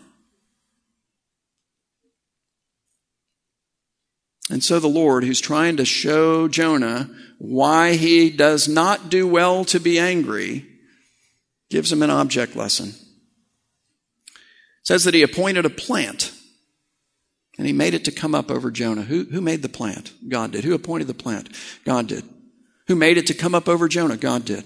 And 4.50 4.64
so 4.64 4.80
the 4.80 4.88
Lord, 4.88 5.24
who's 5.24 5.40
trying 5.40 5.78
to 5.78 5.86
show 5.86 6.48
Jonah 6.48 7.10
why 7.38 7.94
he 7.94 8.32
does 8.32 8.68
not 8.68 9.10
do 9.10 9.28
well 9.28 9.66
to 9.66 9.80
be 9.80 10.00
angry, 10.00 10.66
gives 11.70 11.92
him 11.92 12.02
an 12.02 12.10
object 12.10 12.56
lesson. 12.56 12.94
Says 14.84 15.06
that 15.06 15.14
he 15.14 15.22
appointed 15.22 15.66
a 15.66 15.70
plant 15.70 16.32
and 17.58 17.68
he 17.68 17.74
made 17.74 17.94
it 17.94 18.06
to 18.06 18.12
come 18.12 18.36
up 18.36 18.50
over 18.50 18.72
Jonah. 18.72 19.04
Who, 19.04 19.26
who 19.26 19.42
made 19.42 19.62
the 19.62 19.70
plant? 19.70 20.14
God 20.28 20.52
did. 20.52 20.64
Who 20.64 20.74
appointed 20.74 21.08
the 21.08 21.14
plant? 21.14 21.50
God 21.86 22.08
did. 22.08 22.24
Who 22.88 22.96
made 22.96 23.18
it 23.18 23.28
to 23.28 23.34
come 23.34 23.56
up 23.56 23.70
over 23.70 23.88
Jonah? 23.88 24.18
God 24.18 24.46
did. 24.46 24.66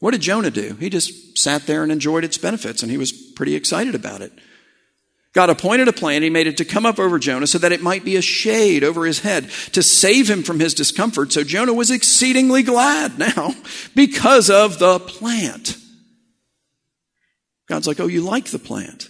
What 0.00 0.12
did 0.12 0.22
Jonah 0.22 0.50
do? 0.50 0.74
He 0.80 0.90
just 0.90 1.38
sat 1.38 1.66
there 1.66 1.82
and 1.82 1.92
enjoyed 1.92 2.24
its 2.24 2.38
benefits 2.38 2.82
and 2.82 2.90
he 2.90 2.98
was 2.98 3.12
pretty 3.12 3.54
excited 3.54 3.94
about 3.94 4.22
it. 4.22 4.32
God 5.34 5.50
appointed 5.50 5.88
a 5.88 5.92
plan. 5.92 6.22
He 6.22 6.30
made 6.30 6.46
it 6.46 6.56
to 6.58 6.64
come 6.64 6.86
up 6.86 6.98
over 6.98 7.18
Jonah 7.18 7.46
so 7.46 7.58
that 7.58 7.72
it 7.72 7.82
might 7.82 8.04
be 8.04 8.16
a 8.16 8.22
shade 8.22 8.84
over 8.84 9.04
his 9.04 9.20
head 9.20 9.50
to 9.72 9.82
save 9.82 10.30
him 10.30 10.44
from 10.44 10.60
his 10.60 10.74
discomfort. 10.74 11.32
So 11.32 11.42
Jonah 11.42 11.74
was 11.74 11.90
exceedingly 11.90 12.62
glad 12.62 13.18
now 13.18 13.54
because 13.94 14.48
of 14.48 14.78
the 14.78 15.00
plant. 15.00 15.76
God's 17.66 17.88
like, 17.88 17.98
oh, 17.98 18.06
you 18.06 18.20
like 18.20 18.46
the 18.46 18.58
plant. 18.58 19.08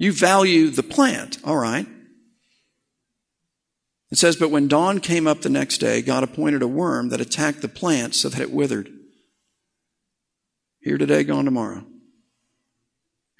You 0.00 0.14
value 0.14 0.70
the 0.70 0.82
plant. 0.82 1.36
All 1.44 1.58
right. 1.58 1.86
It 4.10 4.16
says, 4.16 4.34
but 4.34 4.50
when 4.50 4.66
dawn 4.66 4.98
came 4.98 5.26
up 5.26 5.42
the 5.42 5.50
next 5.50 5.76
day, 5.76 6.00
God 6.00 6.24
appointed 6.24 6.62
a 6.62 6.66
worm 6.66 7.10
that 7.10 7.20
attacked 7.20 7.60
the 7.60 7.68
plant 7.68 8.14
so 8.14 8.30
that 8.30 8.40
it 8.40 8.50
withered. 8.50 8.90
Here 10.80 10.96
today, 10.96 11.22
gone 11.22 11.44
tomorrow. 11.44 11.84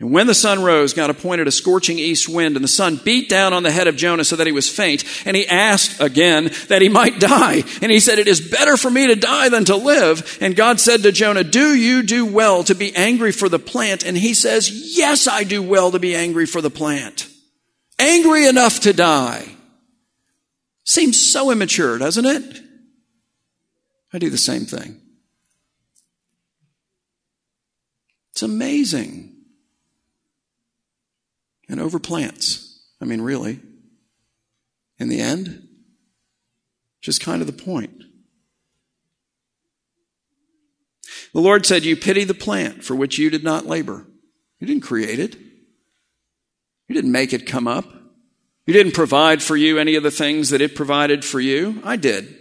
And 0.01 0.13
when 0.13 0.27
the 0.27 0.35
sun 0.35 0.63
rose, 0.63 0.95
God 0.95 1.11
appointed 1.11 1.47
a 1.47 1.53
scorching 1.53 1.99
east 1.99 2.27
wind, 2.27 2.57
and 2.57 2.65
the 2.65 2.69
sun 2.69 2.99
beat 3.05 3.29
down 3.29 3.53
on 3.53 3.63
the 3.63 3.71
head 3.71 3.87
of 3.87 3.97
Jonah 3.97 4.25
so 4.25 4.35
that 4.37 4.47
he 4.47 4.53
was 4.53 4.67
faint. 4.67 5.05
And 5.27 5.37
he 5.37 5.47
asked 5.47 6.01
again 6.01 6.51
that 6.69 6.81
he 6.81 6.89
might 6.89 7.21
die. 7.21 7.63
And 7.83 7.93
he 7.93 8.01
said, 8.01 8.19
It 8.19 8.27
is 8.27 8.41
better 8.41 8.79
for 8.79 8.91
me 8.91 9.09
to 9.09 9.15
die 9.15 9.51
than 9.51 9.67
to 9.67 9.77
live. 9.77 10.39
And 10.41 10.57
God 10.57 10.81
said 10.81 11.03
to 11.03 11.13
Jonah, 11.13 11.45
Do 11.45 11.75
you 11.75 12.03
do 12.03 12.25
well 12.25 12.65
to 12.65 12.75
be 12.75 12.97
angry 12.97 13.31
for 13.31 13.51
the 13.51 13.59
plant? 13.59 14.07
And 14.07 14.17
he 14.17 14.33
says, 14.33 14.97
Yes, 14.97 15.29
I 15.29 15.45
do 15.45 15.63
well 15.63 15.91
to 15.91 15.99
be 15.99 16.17
angry 16.17 16.47
for 16.47 16.63
the 16.63 16.71
plant. 16.71 17.29
Angry 17.99 18.47
enough 18.47 18.81
to 18.81 18.95
die. 18.95 19.55
Seems 20.83 21.31
so 21.31 21.51
immature, 21.51 21.99
doesn't 21.99 22.25
it? 22.25 22.63
I 24.15 24.19
do 24.19 24.31
the 24.31 24.39
same 24.39 24.65
thing. 24.65 24.99
It's 28.33 28.43
amazing 28.43 29.30
and 31.71 31.81
over 31.81 31.99
plants. 31.99 32.85
I 33.01 33.05
mean, 33.05 33.21
really. 33.23 33.61
In 34.99 35.09
the 35.09 35.21
end, 35.21 35.67
just 37.01 37.23
kind 37.23 37.41
of 37.41 37.47
the 37.47 37.53
point. 37.53 38.03
The 41.33 41.41
Lord 41.41 41.65
said, 41.65 41.85
You 41.85 41.97
pity 41.97 42.25
the 42.25 42.35
plant 42.35 42.85
for 42.85 42.95
which 42.95 43.19
you 43.19 43.31
did 43.31 43.45
not 43.45 43.67
labor. 43.67 44.07
You 44.59 44.67
didn't 44.67 44.83
create 44.83 45.19
it. 45.19 45.37
You 46.89 46.95
didn't 46.95 47.13
make 47.13 47.33
it 47.33 47.47
come 47.47 47.69
up. 47.69 47.87
You 48.67 48.75
didn't 48.75 48.95
provide 48.95 49.43
for 49.43 49.57
you 49.57 49.79
any 49.79 49.95
of 49.95 50.03
the 50.03 50.11
things 50.11 50.51
that 50.51 50.61
it 50.61 50.75
provided 50.75 51.25
for 51.25 51.41
you. 51.41 51.81
I 51.85 51.97
did. 51.97 52.37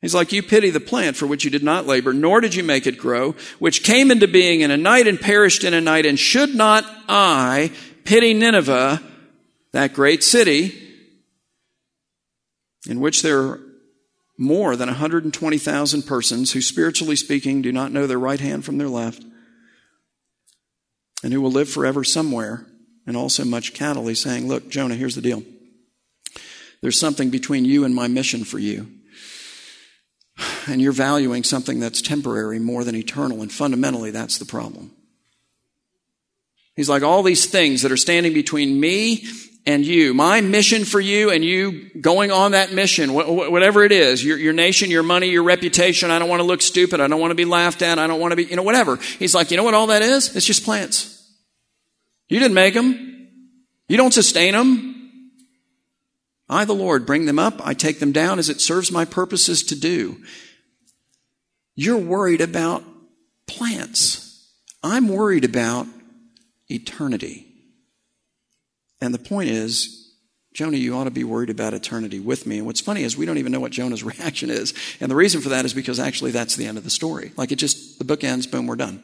He's 0.00 0.14
like, 0.14 0.32
You 0.32 0.42
pity 0.42 0.70
the 0.70 0.80
plant 0.80 1.16
for 1.16 1.26
which 1.26 1.44
you 1.44 1.50
did 1.50 1.64
not 1.64 1.86
labor, 1.86 2.12
nor 2.12 2.40
did 2.40 2.54
you 2.54 2.62
make 2.62 2.86
it 2.86 2.98
grow, 2.98 3.34
which 3.58 3.82
came 3.82 4.10
into 4.10 4.28
being 4.28 4.60
in 4.60 4.70
a 4.70 4.76
night 4.76 5.06
and 5.06 5.20
perished 5.20 5.64
in 5.64 5.74
a 5.74 5.80
night. 5.80 6.06
And 6.06 6.18
should 6.18 6.54
not 6.54 6.84
I 7.08 7.72
pity 8.04 8.32
Nineveh, 8.32 9.02
that 9.72 9.92
great 9.92 10.22
city, 10.22 10.82
in 12.88 13.00
which 13.00 13.22
there 13.22 13.40
are 13.40 13.60
more 14.38 14.76
than 14.76 14.88
120,000 14.88 16.02
persons 16.02 16.52
who, 16.52 16.60
spiritually 16.60 17.16
speaking, 17.16 17.60
do 17.60 17.72
not 17.72 17.90
know 17.92 18.06
their 18.06 18.20
right 18.20 18.40
hand 18.40 18.64
from 18.64 18.78
their 18.78 18.88
left, 18.88 19.24
and 21.24 21.32
who 21.32 21.40
will 21.40 21.50
live 21.50 21.68
forever 21.68 22.04
somewhere, 22.04 22.64
and 23.04 23.16
also 23.16 23.44
much 23.44 23.74
cattle? 23.74 24.06
He's 24.06 24.20
saying, 24.20 24.46
Look, 24.46 24.68
Jonah, 24.68 24.94
here's 24.94 25.16
the 25.16 25.20
deal. 25.20 25.42
There's 26.80 26.98
something 26.98 27.30
between 27.30 27.64
you 27.64 27.84
and 27.84 27.92
my 27.92 28.06
mission 28.06 28.44
for 28.44 28.60
you 28.60 28.97
and 30.66 30.80
you're 30.80 30.92
valuing 30.92 31.44
something 31.44 31.80
that's 31.80 32.02
temporary 32.02 32.58
more 32.58 32.84
than 32.84 32.94
eternal, 32.94 33.42
and 33.42 33.52
fundamentally, 33.52 34.10
that's 34.10 34.38
the 34.38 34.44
problem. 34.44 34.92
He's 36.76 36.88
like, 36.88 37.02
all 37.02 37.22
these 37.22 37.46
things 37.46 37.82
that 37.82 37.90
are 37.90 37.96
standing 37.96 38.32
between 38.32 38.78
me 38.78 39.24
and 39.66 39.84
you, 39.84 40.14
my 40.14 40.40
mission 40.40 40.84
for 40.84 41.00
you 41.00 41.30
and 41.30 41.44
you 41.44 41.90
going 42.00 42.30
on 42.30 42.52
that 42.52 42.72
mission, 42.72 43.12
whatever 43.12 43.82
it 43.84 43.92
is, 43.92 44.24
your, 44.24 44.38
your 44.38 44.52
nation, 44.52 44.90
your 44.90 45.02
money, 45.02 45.28
your 45.28 45.42
reputation, 45.42 46.10
I 46.10 46.18
don't 46.18 46.28
want 46.28 46.40
to 46.40 46.46
look 46.46 46.62
stupid, 46.62 47.00
I 47.00 47.08
don't 47.08 47.20
want 47.20 47.32
to 47.32 47.34
be 47.34 47.44
laughed 47.44 47.82
at, 47.82 47.98
I 47.98 48.06
don't 48.06 48.20
want 48.20 48.32
to 48.32 48.36
be, 48.36 48.44
you 48.44 48.56
know, 48.56 48.62
whatever. 48.62 48.96
He's 48.96 49.34
like, 49.34 49.50
you 49.50 49.56
know 49.56 49.64
what 49.64 49.74
all 49.74 49.88
that 49.88 50.02
is? 50.02 50.34
It's 50.36 50.46
just 50.46 50.64
plants. 50.64 51.14
You 52.28 52.38
didn't 52.38 52.54
make 52.54 52.74
them. 52.74 53.28
You 53.88 53.96
don't 53.96 54.14
sustain 54.14 54.52
them. 54.52 54.97
I, 56.48 56.64
the 56.64 56.74
Lord, 56.74 57.06
bring 57.06 57.26
them 57.26 57.38
up. 57.38 57.64
I 57.66 57.74
take 57.74 58.00
them 58.00 58.12
down 58.12 58.38
as 58.38 58.48
it 58.48 58.60
serves 58.60 58.90
my 58.90 59.04
purposes 59.04 59.62
to 59.64 59.78
do. 59.78 60.22
You're 61.74 61.98
worried 61.98 62.40
about 62.40 62.82
plants. 63.46 64.48
I'm 64.82 65.08
worried 65.08 65.44
about 65.44 65.86
eternity. 66.68 67.46
And 69.00 69.12
the 69.12 69.18
point 69.18 69.50
is, 69.50 70.12
Jonah, 70.54 70.76
you 70.76 70.96
ought 70.96 71.04
to 71.04 71.10
be 71.10 71.24
worried 71.24 71.50
about 71.50 71.74
eternity 71.74 72.18
with 72.18 72.46
me. 72.46 72.58
And 72.58 72.66
what's 72.66 72.80
funny 72.80 73.04
is 73.04 73.16
we 73.16 73.26
don't 73.26 73.38
even 73.38 73.52
know 73.52 73.60
what 73.60 73.70
Jonah's 73.70 74.02
reaction 74.04 74.50
is. 74.50 74.74
And 75.00 75.10
the 75.10 75.16
reason 75.16 75.40
for 75.40 75.50
that 75.50 75.64
is 75.64 75.74
because 75.74 76.00
actually 76.00 76.30
that's 76.30 76.56
the 76.56 76.66
end 76.66 76.78
of 76.78 76.84
the 76.84 76.90
story. 76.90 77.32
Like 77.36 77.52
it 77.52 77.56
just, 77.56 77.98
the 77.98 78.04
book 78.04 78.24
ends, 78.24 78.46
boom, 78.46 78.66
we're 78.66 78.76
done. 78.76 79.02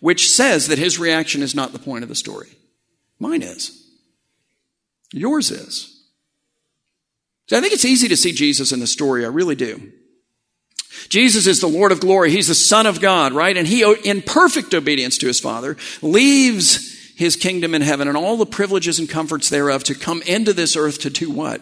Which 0.00 0.30
says 0.30 0.68
that 0.68 0.78
his 0.78 0.98
reaction 0.98 1.42
is 1.42 1.54
not 1.54 1.72
the 1.72 1.78
point 1.78 2.04
of 2.04 2.08
the 2.08 2.14
story. 2.14 2.48
Mine 3.18 3.42
is. 3.42 3.82
Yours 5.12 5.50
is. 5.50 5.95
I 7.52 7.60
think 7.60 7.72
it's 7.72 7.84
easy 7.84 8.08
to 8.08 8.16
see 8.16 8.32
Jesus 8.32 8.72
in 8.72 8.80
the 8.80 8.86
story. 8.86 9.24
I 9.24 9.28
really 9.28 9.54
do. 9.54 9.92
Jesus 11.08 11.46
is 11.46 11.60
the 11.60 11.68
Lord 11.68 11.92
of 11.92 12.00
glory. 12.00 12.30
He's 12.30 12.48
the 12.48 12.54
Son 12.54 12.86
of 12.86 13.00
God, 13.00 13.32
right? 13.32 13.56
And 13.56 13.68
he, 13.68 13.84
in 14.04 14.22
perfect 14.22 14.74
obedience 14.74 15.18
to 15.18 15.26
his 15.26 15.38
Father, 15.38 15.76
leaves 16.02 17.14
his 17.14 17.36
kingdom 17.36 17.74
in 17.74 17.82
heaven 17.82 18.08
and 18.08 18.16
all 18.16 18.36
the 18.36 18.46
privileges 18.46 18.98
and 18.98 19.08
comforts 19.08 19.48
thereof 19.48 19.84
to 19.84 19.94
come 19.94 20.22
into 20.22 20.52
this 20.52 20.76
earth 20.76 21.00
to 21.00 21.10
do 21.10 21.30
what? 21.30 21.60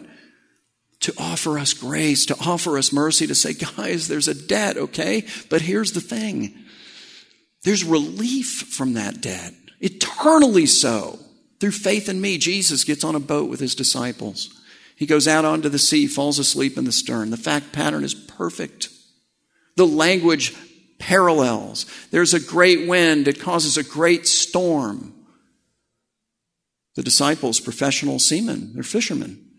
To 1.00 1.12
offer 1.18 1.58
us 1.58 1.74
grace, 1.74 2.26
to 2.26 2.36
offer 2.40 2.78
us 2.78 2.92
mercy, 2.92 3.26
to 3.26 3.34
say, 3.34 3.52
guys, 3.52 4.08
there's 4.08 4.28
a 4.28 4.34
debt, 4.34 4.76
okay? 4.76 5.26
But 5.50 5.60
here's 5.60 5.92
the 5.92 6.00
thing. 6.00 6.54
There's 7.62 7.84
relief 7.84 8.68
from 8.70 8.94
that 8.94 9.20
debt. 9.20 9.52
Eternally 9.80 10.66
so. 10.66 11.18
Through 11.60 11.72
faith 11.72 12.08
in 12.08 12.20
me, 12.20 12.38
Jesus 12.38 12.84
gets 12.84 13.04
on 13.04 13.14
a 13.14 13.20
boat 13.20 13.50
with 13.50 13.60
his 13.60 13.74
disciples. 13.74 14.60
He 14.96 15.06
goes 15.06 15.26
out 15.26 15.44
onto 15.44 15.68
the 15.68 15.78
sea, 15.78 16.06
falls 16.06 16.38
asleep 16.38 16.78
in 16.78 16.84
the 16.84 16.92
stern. 16.92 17.30
The 17.30 17.36
fact 17.36 17.72
pattern 17.72 18.04
is 18.04 18.14
perfect. 18.14 18.90
The 19.76 19.86
language 19.86 20.54
parallels. 20.98 21.86
There's 22.10 22.34
a 22.34 22.40
great 22.40 22.88
wind, 22.88 23.28
it 23.28 23.40
causes 23.40 23.76
a 23.76 23.82
great 23.82 24.26
storm. 24.26 25.12
The 26.94 27.02
disciples, 27.02 27.58
professional 27.58 28.18
seamen, 28.18 28.72
they're 28.74 28.84
fishermen 28.84 29.53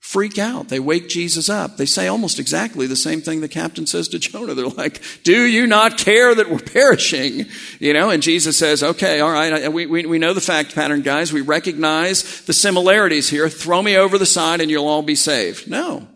freak 0.00 0.38
out. 0.38 0.68
They 0.68 0.80
wake 0.80 1.08
Jesus 1.08 1.48
up. 1.48 1.76
They 1.76 1.86
say 1.86 2.08
almost 2.08 2.40
exactly 2.40 2.86
the 2.86 2.96
same 2.96 3.20
thing 3.20 3.40
the 3.40 3.48
captain 3.48 3.86
says 3.86 4.08
to 4.08 4.18
Jonah. 4.20 4.54
They're 4.54 4.66
like, 4.66 5.00
do 5.22 5.44
you 5.44 5.66
not 5.66 5.98
care 5.98 6.34
that 6.34 6.50
we're 6.50 6.58
perishing? 6.58 7.46
You 7.78 7.92
know, 7.92 8.10
and 8.10 8.22
Jesus 8.22 8.56
says, 8.56 8.82
okay, 8.82 9.20
all 9.20 9.30
right, 9.30 9.70
we, 9.72 9.86
we, 9.86 10.06
we 10.06 10.18
know 10.18 10.32
the 10.32 10.40
fact 10.40 10.74
pattern, 10.74 11.02
guys. 11.02 11.32
We 11.32 11.42
recognize 11.42 12.42
the 12.46 12.52
similarities 12.52 13.28
here. 13.28 13.48
Throw 13.48 13.82
me 13.82 13.96
over 13.96 14.18
the 14.18 14.26
side 14.26 14.60
and 14.60 14.70
you'll 14.70 14.88
all 14.88 15.02
be 15.02 15.14
saved. 15.14 15.70
No. 15.70 16.08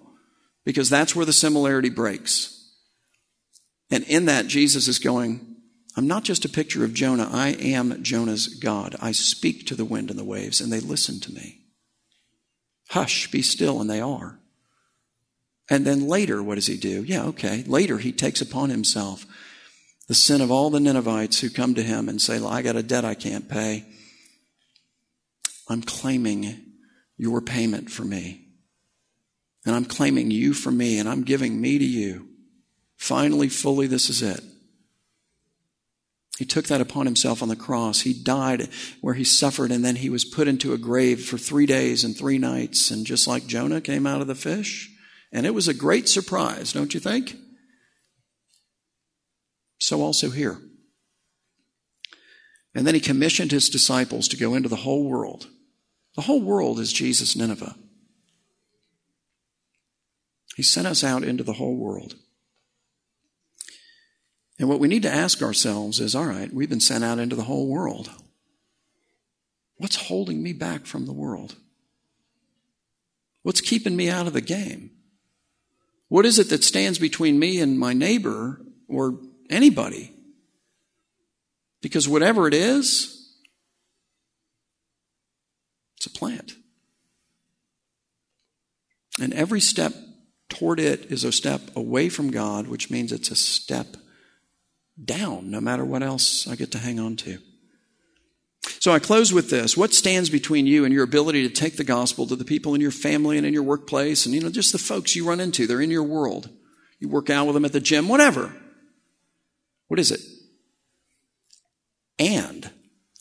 because 0.64 0.88
that's 0.90 1.14
where 1.14 1.26
the 1.26 1.32
similarity 1.32 1.90
breaks. 1.90 2.50
And 3.90 4.04
in 4.04 4.24
that, 4.26 4.46
Jesus 4.46 4.88
is 4.88 4.98
going, 4.98 5.56
I'm 5.96 6.08
not 6.08 6.24
just 6.24 6.44
a 6.44 6.48
picture 6.48 6.84
of 6.84 6.94
Jonah. 6.94 7.28
I 7.30 7.50
am 7.50 8.02
Jonah's 8.02 8.48
God. 8.48 8.96
I 9.00 9.12
speak 9.12 9.66
to 9.66 9.76
the 9.76 9.84
wind 9.84 10.10
and 10.10 10.18
the 10.18 10.24
waves, 10.24 10.60
and 10.60 10.72
they 10.72 10.80
listen 10.80 11.20
to 11.20 11.32
me. 11.32 11.60
Hush, 12.90 13.30
be 13.30 13.42
still, 13.42 13.80
and 13.80 13.88
they 13.88 14.00
are. 14.00 14.38
And 15.70 15.86
then 15.86 16.06
later, 16.06 16.42
what 16.42 16.56
does 16.56 16.66
he 16.66 16.76
do? 16.76 17.02
Yeah, 17.04 17.24
okay. 17.26 17.64
Later, 17.64 17.98
he 17.98 18.12
takes 18.12 18.40
upon 18.40 18.70
himself 18.70 19.26
the 20.08 20.14
sin 20.14 20.40
of 20.40 20.50
all 20.50 20.68
the 20.68 20.80
Ninevites 20.80 21.40
who 21.40 21.48
come 21.48 21.74
to 21.74 21.82
him 21.82 22.08
and 22.08 22.20
say, 22.20 22.44
I 22.44 22.60
got 22.62 22.76
a 22.76 22.82
debt 22.82 23.04
I 23.04 23.14
can't 23.14 23.48
pay. 23.48 23.86
I'm 25.68 25.82
claiming 25.82 26.62
your 27.16 27.40
payment 27.40 27.90
for 27.90 28.04
me. 28.04 28.42
And 29.64 29.74
I'm 29.74 29.86
claiming 29.86 30.30
you 30.30 30.52
for 30.52 30.70
me, 30.70 30.98
and 30.98 31.08
I'm 31.08 31.22
giving 31.22 31.58
me 31.58 31.78
to 31.78 31.84
you. 31.84 32.28
Finally, 32.98 33.48
fully, 33.48 33.86
this 33.86 34.10
is 34.10 34.20
it. 34.20 34.42
He 36.38 36.44
took 36.44 36.66
that 36.66 36.80
upon 36.80 37.06
himself 37.06 37.42
on 37.42 37.48
the 37.48 37.54
cross. 37.54 38.00
He 38.00 38.12
died 38.12 38.68
where 39.00 39.14
he 39.14 39.22
suffered, 39.22 39.70
and 39.70 39.84
then 39.84 39.96
he 39.96 40.10
was 40.10 40.24
put 40.24 40.48
into 40.48 40.72
a 40.72 40.78
grave 40.78 41.24
for 41.24 41.38
three 41.38 41.66
days 41.66 42.02
and 42.02 42.16
three 42.16 42.38
nights. 42.38 42.90
And 42.90 43.06
just 43.06 43.28
like 43.28 43.46
Jonah 43.46 43.80
came 43.80 44.06
out 44.06 44.20
of 44.20 44.26
the 44.26 44.34
fish, 44.34 44.90
and 45.32 45.46
it 45.46 45.54
was 45.54 45.68
a 45.68 45.74
great 45.74 46.08
surprise, 46.08 46.72
don't 46.72 46.92
you 46.92 46.98
think? 46.98 47.36
So 49.78 50.00
also 50.02 50.30
here. 50.30 50.58
And 52.74 52.84
then 52.84 52.94
he 52.94 53.00
commissioned 53.00 53.52
his 53.52 53.68
disciples 53.68 54.26
to 54.28 54.36
go 54.36 54.54
into 54.54 54.68
the 54.68 54.76
whole 54.76 55.08
world. 55.08 55.48
The 56.16 56.22
whole 56.22 56.42
world 56.42 56.80
is 56.80 56.92
Jesus' 56.92 57.36
Nineveh. 57.36 57.76
He 60.56 60.62
sent 60.62 60.86
us 60.86 61.04
out 61.04 61.22
into 61.22 61.44
the 61.44 61.54
whole 61.54 61.76
world. 61.76 62.16
And 64.58 64.68
what 64.68 64.78
we 64.78 64.88
need 64.88 65.02
to 65.02 65.12
ask 65.12 65.42
ourselves 65.42 66.00
is 66.00 66.14
all 66.14 66.26
right, 66.26 66.52
we've 66.52 66.68
been 66.68 66.80
sent 66.80 67.04
out 67.04 67.18
into 67.18 67.36
the 67.36 67.42
whole 67.42 67.68
world. 67.68 68.10
What's 69.76 69.96
holding 69.96 70.42
me 70.42 70.52
back 70.52 70.86
from 70.86 71.06
the 71.06 71.12
world? 71.12 71.56
What's 73.42 73.60
keeping 73.60 73.96
me 73.96 74.08
out 74.08 74.26
of 74.26 74.32
the 74.32 74.40
game? 74.40 74.90
What 76.08 76.24
is 76.24 76.38
it 76.38 76.50
that 76.50 76.64
stands 76.64 76.98
between 76.98 77.38
me 77.38 77.60
and 77.60 77.78
my 77.78 77.92
neighbor 77.92 78.60
or 78.88 79.18
anybody? 79.50 80.12
Because 81.82 82.08
whatever 82.08 82.46
it 82.46 82.54
is, 82.54 83.34
it's 85.96 86.06
a 86.06 86.10
plant. 86.10 86.54
And 89.20 89.34
every 89.34 89.60
step 89.60 89.92
toward 90.48 90.80
it 90.80 91.10
is 91.10 91.24
a 91.24 91.32
step 91.32 91.60
away 91.76 92.08
from 92.08 92.30
God, 92.30 92.68
which 92.68 92.90
means 92.90 93.12
it's 93.12 93.30
a 93.30 93.36
step 93.36 93.96
down, 95.02 95.50
no 95.50 95.60
matter 95.60 95.84
what 95.84 96.02
else 96.02 96.46
I 96.46 96.56
get 96.56 96.70
to 96.72 96.78
hang 96.78 97.00
on 97.00 97.16
to. 97.16 97.38
So 98.80 98.92
I 98.92 98.98
close 98.98 99.32
with 99.32 99.50
this. 99.50 99.76
What 99.76 99.92
stands 99.92 100.30
between 100.30 100.66
you 100.66 100.84
and 100.84 100.92
your 100.92 101.04
ability 101.04 101.46
to 101.46 101.54
take 101.54 101.76
the 101.76 101.84
gospel 101.84 102.26
to 102.26 102.36
the 102.36 102.44
people 102.44 102.74
in 102.74 102.80
your 102.80 102.90
family 102.90 103.36
and 103.36 103.46
in 103.46 103.54
your 103.54 103.62
workplace 103.62 104.26
and, 104.26 104.34
you 104.34 104.40
know, 104.40 104.50
just 104.50 104.72
the 104.72 104.78
folks 104.78 105.16
you 105.16 105.26
run 105.26 105.40
into? 105.40 105.66
They're 105.66 105.80
in 105.80 105.90
your 105.90 106.02
world. 106.02 106.48
You 106.98 107.08
work 107.08 107.30
out 107.30 107.46
with 107.46 107.54
them 107.54 107.64
at 107.64 107.72
the 107.72 107.80
gym, 107.80 108.08
whatever. 108.08 108.54
What 109.88 110.00
is 110.00 110.10
it? 110.10 110.20
And 112.18 112.70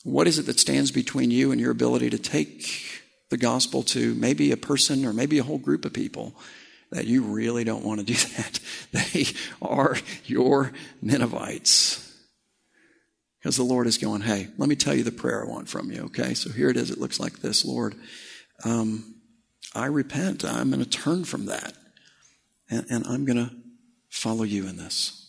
what 0.03 0.27
is 0.27 0.37
it 0.37 0.45
that 0.45 0.59
stands 0.59 0.91
between 0.91 1.31
you 1.31 1.51
and 1.51 1.59
your 1.59 1.71
ability 1.71 2.09
to 2.11 2.17
take 2.17 3.01
the 3.29 3.37
gospel 3.37 3.83
to 3.83 4.13
maybe 4.15 4.51
a 4.51 4.57
person 4.57 5.05
or 5.05 5.13
maybe 5.13 5.39
a 5.39 5.43
whole 5.43 5.57
group 5.57 5.85
of 5.85 5.93
people 5.93 6.35
that 6.93 7.07
you 7.07 7.23
really 7.23 7.63
don't 7.63 7.83
want 7.83 7.99
to 7.99 8.05
do 8.05 8.13
that. 8.13 8.59
They 8.91 9.25
are 9.59 9.97
your 10.25 10.71
Ninevites. 11.01 11.99
Because 13.39 13.57
the 13.57 13.63
Lord 13.63 13.87
is 13.87 13.97
going, 13.97 14.21
hey, 14.21 14.49
let 14.59 14.69
me 14.69 14.75
tell 14.75 14.93
you 14.93 15.03
the 15.03 15.11
prayer 15.11 15.43
I 15.43 15.49
want 15.49 15.67
from 15.67 15.91
you, 15.91 16.03
okay? 16.03 16.35
So 16.35 16.51
here 16.51 16.69
it 16.69 16.77
is. 16.77 16.91
It 16.91 16.99
looks 16.99 17.19
like 17.19 17.39
this 17.39 17.65
Lord, 17.65 17.95
um, 18.63 19.15
I 19.73 19.87
repent. 19.87 20.45
I'm 20.45 20.69
going 20.69 20.83
to 20.83 20.89
turn 20.89 21.25
from 21.25 21.47
that. 21.47 21.73
And, 22.69 22.85
and 22.91 23.07
I'm 23.07 23.25
going 23.25 23.37
to 23.37 23.51
follow 24.09 24.43
you 24.43 24.67
in 24.67 24.77
this. 24.77 25.19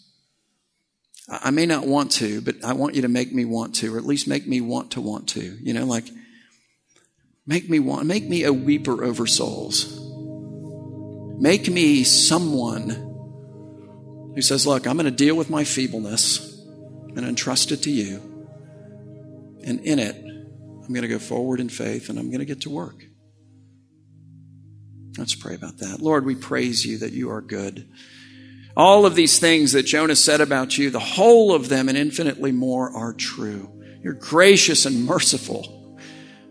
I 1.26 1.50
may 1.50 1.64
not 1.64 1.86
want 1.86 2.10
to, 2.12 2.42
but 2.42 2.62
I 2.62 2.74
want 2.74 2.96
you 2.96 3.02
to 3.02 3.08
make 3.08 3.32
me 3.32 3.46
want 3.46 3.76
to, 3.76 3.94
or 3.94 3.98
at 3.98 4.04
least 4.04 4.28
make 4.28 4.46
me 4.46 4.60
want 4.60 4.90
to 4.92 5.00
want 5.00 5.30
to. 5.30 5.40
You 5.40 5.72
know, 5.72 5.86
like, 5.86 6.04
make 7.46 7.70
me 7.70 7.78
want, 7.78 8.04
make 8.04 8.24
me 8.24 8.44
a 8.44 8.52
weeper 8.52 9.02
over 9.02 9.26
souls. 9.26 10.03
Make 11.38 11.68
me 11.68 12.04
someone 12.04 12.88
who 14.34 14.42
says, 14.42 14.66
Look, 14.66 14.86
I'm 14.86 14.96
going 14.96 15.04
to 15.06 15.10
deal 15.10 15.36
with 15.36 15.50
my 15.50 15.64
feebleness 15.64 16.60
and 17.16 17.24
entrust 17.24 17.72
it 17.72 17.78
to 17.82 17.90
you. 17.90 18.16
And 19.64 19.80
in 19.80 19.98
it, 19.98 20.16
I'm 20.16 20.92
going 20.92 21.02
to 21.02 21.08
go 21.08 21.18
forward 21.18 21.60
in 21.60 21.68
faith 21.68 22.08
and 22.08 22.18
I'm 22.18 22.28
going 22.28 22.40
to 22.40 22.44
get 22.44 22.62
to 22.62 22.70
work. 22.70 23.04
Let's 25.16 25.34
pray 25.34 25.54
about 25.54 25.78
that. 25.78 26.00
Lord, 26.00 26.26
we 26.26 26.34
praise 26.34 26.84
you 26.84 26.98
that 26.98 27.12
you 27.12 27.30
are 27.30 27.40
good. 27.40 27.88
All 28.76 29.06
of 29.06 29.14
these 29.14 29.38
things 29.38 29.72
that 29.72 29.84
Jonah 29.84 30.16
said 30.16 30.40
about 30.40 30.76
you, 30.76 30.90
the 30.90 30.98
whole 30.98 31.54
of 31.54 31.68
them 31.68 31.88
and 31.88 31.96
infinitely 31.96 32.50
more 32.50 32.90
are 32.90 33.12
true. 33.12 33.70
You're 34.02 34.14
gracious 34.14 34.84
and 34.84 35.04
merciful. 35.04 35.83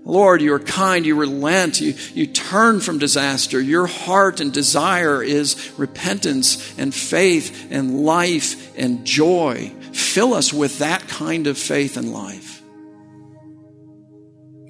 Lord, 0.06 0.42
you 0.42 0.54
are 0.54 0.60
kind, 0.60 1.06
you 1.06 1.16
relent, 1.16 1.80
you, 1.80 1.94
you 2.14 2.28
turn 2.28 2.82
from 2.82 3.00
disaster. 3.00 3.62
Your 3.62 3.88
heart 3.88 4.42
and 4.42 4.52
desire 4.52 5.24
is 5.24 5.72
repentance 5.78 6.78
and 6.78 6.94
faith 6.94 7.72
and 7.72 8.04
life 8.04 8.78
and 8.78 9.06
joy. 9.06 9.72
Fill 9.94 10.34
us 10.34 10.52
with 10.52 10.80
that 10.80 11.08
kind 11.08 11.48
of 11.48 11.58
faith 11.58 11.96
and 11.96 12.12
life. 12.12 12.62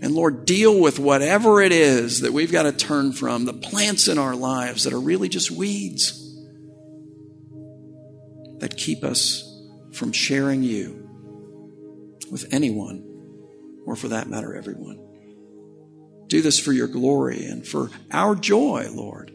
And 0.04 0.14
Lord, 0.14 0.46
deal 0.46 0.80
with 0.80 1.00
whatever 1.00 1.62
it 1.62 1.72
is 1.72 2.22
that 2.22 2.34
we've 2.34 2.52
got 2.52 2.64
to 2.64 2.74
turn 2.74 3.14
from, 3.14 3.46
the 3.46 3.54
plants 3.54 4.08
in 4.08 4.18
our 4.18 4.36
lives 4.36 4.84
that 4.84 4.94
are 4.94 5.00
really 5.00 5.30
just 5.30 5.50
weeds 5.50 6.20
that 8.60 8.78
keep 8.78 9.04
us 9.04 9.50
from 9.94 10.12
sharing 10.12 10.62
you 10.62 11.10
with 12.30 12.54
anyone, 12.54 13.04
or 13.86 13.96
for 13.96 14.10
that 14.10 14.28
matter, 14.28 14.56
everyone. 14.56 15.03
Do 16.34 16.42
this 16.42 16.58
for 16.58 16.74
your 16.74 16.88
glory 16.88 17.46
and 17.46 17.64
for 17.64 17.92
our 18.12 18.34
joy, 18.34 18.88
Lord. 18.92 19.32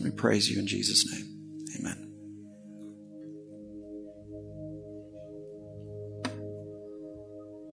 We 0.00 0.12
praise 0.12 0.48
you 0.48 0.60
in 0.60 0.68
Jesus' 0.68 1.04
name. 1.12 1.29